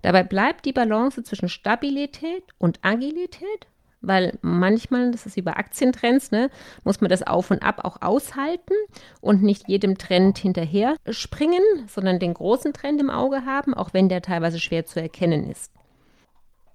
Dabei 0.01 0.23
bleibt 0.23 0.65
die 0.65 0.73
Balance 0.73 1.23
zwischen 1.23 1.47
Stabilität 1.47 2.43
und 2.57 2.79
Agilität, 2.81 3.67
weil 4.01 4.37
manchmal, 4.41 5.11
das 5.11 5.25
ist 5.25 5.37
wie 5.37 5.41
bei 5.41 5.55
Aktientrends, 5.55 6.31
ne, 6.31 6.49
muss 6.83 6.99
man 6.99 7.09
das 7.09 7.25
Auf 7.25 7.49
und 7.49 7.63
Ab 7.63 7.85
auch 7.85 8.01
aushalten 8.01 8.73
und 9.21 9.41
nicht 9.41 9.69
jedem 9.69 9.97
Trend 9.97 10.37
hinterher 10.37 10.97
springen, 11.09 11.61
sondern 11.87 12.19
den 12.19 12.33
großen 12.33 12.73
Trend 12.73 12.99
im 12.99 13.09
Auge 13.09 13.45
haben, 13.45 13.73
auch 13.73 13.93
wenn 13.93 14.09
der 14.09 14.21
teilweise 14.21 14.59
schwer 14.59 14.85
zu 14.85 14.99
erkennen 14.99 15.49
ist. 15.49 15.71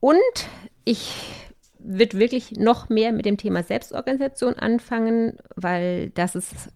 Und 0.06 0.48
ich 0.84 1.10
wird 1.80 2.16
wirklich 2.16 2.52
noch 2.52 2.88
mehr 2.88 3.10
mit 3.10 3.26
dem 3.26 3.38
Thema 3.38 3.64
Selbstorganisation 3.64 4.54
anfangen, 4.54 5.36
weil 5.56 6.10
das 6.10 6.36
ist 6.36 6.70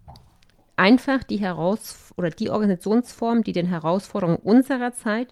einfach 0.74 1.22
die 1.22 1.38
Heraus 1.38 2.10
oder 2.16 2.30
die 2.30 2.50
Organisationsform, 2.50 3.44
die 3.44 3.52
den 3.52 3.66
Herausforderungen 3.66 4.38
unserer 4.38 4.94
Zeit 4.94 5.28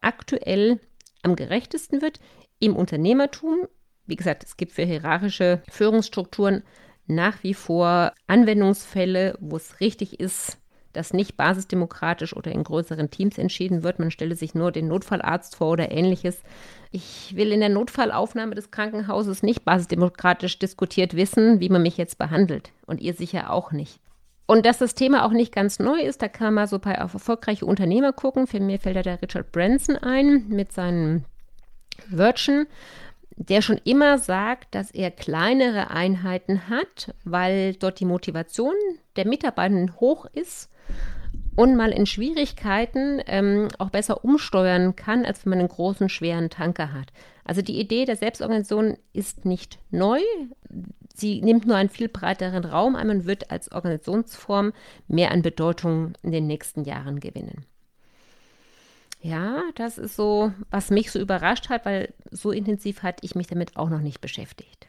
aktuell 0.00 0.78
am 1.22 1.34
gerechtesten 1.34 2.00
wird 2.00 2.20
im 2.60 2.76
Unternehmertum. 2.76 3.66
Wie 4.06 4.14
gesagt, 4.14 4.44
es 4.44 4.56
gibt 4.56 4.70
für 4.70 4.84
hierarchische 4.84 5.64
Führungsstrukturen 5.68 6.62
nach 7.08 7.42
wie 7.42 7.54
vor 7.54 8.12
Anwendungsfälle, 8.28 9.36
wo 9.40 9.56
es 9.56 9.80
richtig 9.80 10.20
ist, 10.20 10.58
dass 10.92 11.12
nicht 11.12 11.36
basisdemokratisch 11.36 12.36
oder 12.36 12.52
in 12.52 12.64
größeren 12.64 13.10
Teams 13.10 13.38
entschieden 13.38 13.82
wird. 13.82 13.98
Man 13.98 14.10
stelle 14.10 14.36
sich 14.36 14.54
nur 14.54 14.72
den 14.72 14.88
Notfallarzt 14.88 15.56
vor 15.56 15.72
oder 15.72 15.90
ähnliches. 15.90 16.42
Ich 16.90 17.34
will 17.36 17.52
in 17.52 17.60
der 17.60 17.68
Notfallaufnahme 17.68 18.54
des 18.54 18.70
Krankenhauses 18.70 19.42
nicht 19.42 19.64
basisdemokratisch 19.64 20.58
diskutiert 20.58 21.14
wissen, 21.14 21.60
wie 21.60 21.68
man 21.68 21.82
mich 21.82 21.96
jetzt 21.96 22.18
behandelt. 22.18 22.70
Und 22.86 23.00
ihr 23.00 23.14
sicher 23.14 23.52
auch 23.52 23.72
nicht. 23.72 23.98
Und 24.46 24.66
dass 24.66 24.78
das 24.78 24.94
Thema 24.94 25.24
auch 25.24 25.30
nicht 25.30 25.54
ganz 25.54 25.78
neu 25.78 26.00
ist, 26.00 26.20
da 26.20 26.28
kann 26.28 26.54
man 26.54 26.66
so 26.66 26.78
bei 26.78 27.00
auf 27.00 27.14
erfolgreiche 27.14 27.64
Unternehmer 27.64 28.12
gucken. 28.12 28.46
Für 28.46 28.60
mich 28.60 28.82
fällt 28.82 28.96
da 28.96 29.02
der 29.02 29.22
Richard 29.22 29.52
Branson 29.52 29.96
ein 29.96 30.48
mit 30.48 30.72
seinen 30.72 31.24
Wörtchen, 32.10 32.66
der 33.36 33.62
schon 33.62 33.80
immer 33.84 34.18
sagt, 34.18 34.74
dass 34.74 34.90
er 34.90 35.10
kleinere 35.10 35.90
Einheiten 35.90 36.68
hat, 36.68 37.14
weil 37.24 37.74
dort 37.74 38.00
die 38.00 38.04
Motivation 38.04 38.74
der 39.16 39.26
Mitarbeitenden 39.26 40.00
hoch 40.00 40.26
ist 40.32 40.70
und 41.56 41.76
mal 41.76 41.92
in 41.92 42.06
Schwierigkeiten 42.06 43.20
ähm, 43.26 43.68
auch 43.78 43.90
besser 43.90 44.24
umsteuern 44.24 44.96
kann, 44.96 45.24
als 45.24 45.44
wenn 45.44 45.50
man 45.50 45.58
einen 45.58 45.68
großen, 45.68 46.08
schweren 46.08 46.50
Tanker 46.50 46.92
hat. 46.92 47.12
Also 47.44 47.62
die 47.62 47.78
Idee 47.78 48.04
der 48.04 48.16
Selbstorganisation 48.16 48.96
ist 49.12 49.44
nicht 49.44 49.78
neu. 49.90 50.20
Sie 51.14 51.42
nimmt 51.42 51.66
nur 51.66 51.76
einen 51.76 51.90
viel 51.90 52.08
breiteren 52.08 52.64
Raum 52.64 52.96
ein 52.96 53.10
und 53.10 53.26
wird 53.26 53.50
als 53.50 53.70
Organisationsform 53.70 54.72
mehr 55.08 55.30
an 55.30 55.42
Bedeutung 55.42 56.14
in 56.22 56.32
den 56.32 56.46
nächsten 56.46 56.84
Jahren 56.84 57.20
gewinnen. 57.20 57.66
Ja, 59.20 59.62
das 59.76 59.98
ist 59.98 60.16
so, 60.16 60.52
was 60.70 60.90
mich 60.90 61.12
so 61.12 61.20
überrascht 61.20 61.68
hat, 61.68 61.84
weil 61.84 62.12
so 62.30 62.50
intensiv 62.50 63.02
hatte 63.02 63.24
ich 63.24 63.34
mich 63.34 63.46
damit 63.46 63.76
auch 63.76 63.88
noch 63.88 64.00
nicht 64.00 64.20
beschäftigt. 64.20 64.88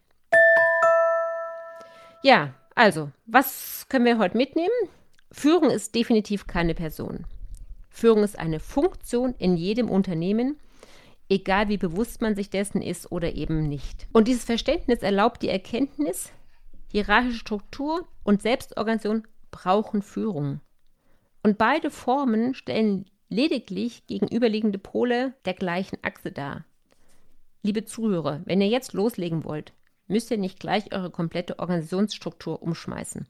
Ja, 2.23 2.53
also, 2.75 3.11
was 3.25 3.85
können 3.89 4.05
wir 4.05 4.17
heute 4.17 4.37
mitnehmen? 4.37 4.69
Führung 5.31 5.69
ist 5.69 5.95
definitiv 5.95 6.47
keine 6.47 6.75
Person. 6.75 7.25
Führung 7.89 8.23
ist 8.23 8.39
eine 8.39 8.59
Funktion 8.59 9.35
in 9.37 9.55
jedem 9.55 9.89
Unternehmen, 9.89 10.57
egal 11.29 11.69
wie 11.69 11.77
bewusst 11.77 12.21
man 12.21 12.35
sich 12.35 12.49
dessen 12.49 12.81
ist 12.81 13.11
oder 13.11 13.33
eben 13.33 13.67
nicht. 13.67 14.07
Und 14.13 14.27
dieses 14.27 14.45
Verständnis 14.45 14.99
erlaubt 14.99 15.41
die 15.41 15.49
Erkenntnis, 15.49 16.31
hierarchische 16.91 17.39
Struktur 17.39 18.07
und 18.23 18.41
Selbstorganisation 18.41 19.27
brauchen 19.51 20.01
Führung. 20.01 20.59
Und 21.43 21.57
beide 21.57 21.91
Formen 21.91 22.53
stellen 22.55 23.05
lediglich 23.29 24.07
gegenüberliegende 24.07 24.79
Pole 24.79 25.33
der 25.45 25.53
gleichen 25.53 25.97
Achse 26.01 26.31
dar. 26.31 26.65
Liebe 27.63 27.85
Zuhörer, 27.85 28.41
wenn 28.45 28.61
ihr 28.61 28.67
jetzt 28.67 28.93
loslegen 28.93 29.43
wollt, 29.43 29.73
müsst 30.07 30.31
ihr 30.31 30.37
nicht 30.37 30.59
gleich 30.59 30.93
eure 30.93 31.09
komplette 31.09 31.59
Organisationsstruktur 31.59 32.61
umschmeißen, 32.61 33.27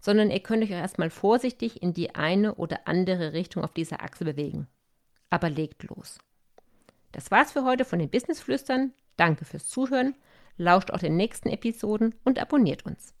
sondern 0.00 0.30
ihr 0.30 0.40
könnt 0.40 0.62
euch 0.62 0.70
erstmal 0.70 1.10
vorsichtig 1.10 1.82
in 1.82 1.92
die 1.92 2.14
eine 2.14 2.54
oder 2.54 2.86
andere 2.86 3.32
Richtung 3.32 3.64
auf 3.64 3.72
dieser 3.72 4.02
Achse 4.02 4.24
bewegen. 4.24 4.68
Aber 5.30 5.48
legt 5.48 5.84
los. 5.84 6.18
Das 7.12 7.30
war's 7.30 7.52
für 7.52 7.64
heute 7.64 7.84
von 7.84 7.98
den 7.98 8.10
Businessflüstern. 8.10 8.92
Danke 9.16 9.44
fürs 9.44 9.68
Zuhören. 9.68 10.14
Lauscht 10.56 10.90
auch 10.90 10.98
den 10.98 11.16
nächsten 11.16 11.48
Episoden 11.48 12.14
und 12.24 12.38
abonniert 12.38 12.84
uns. 12.84 13.14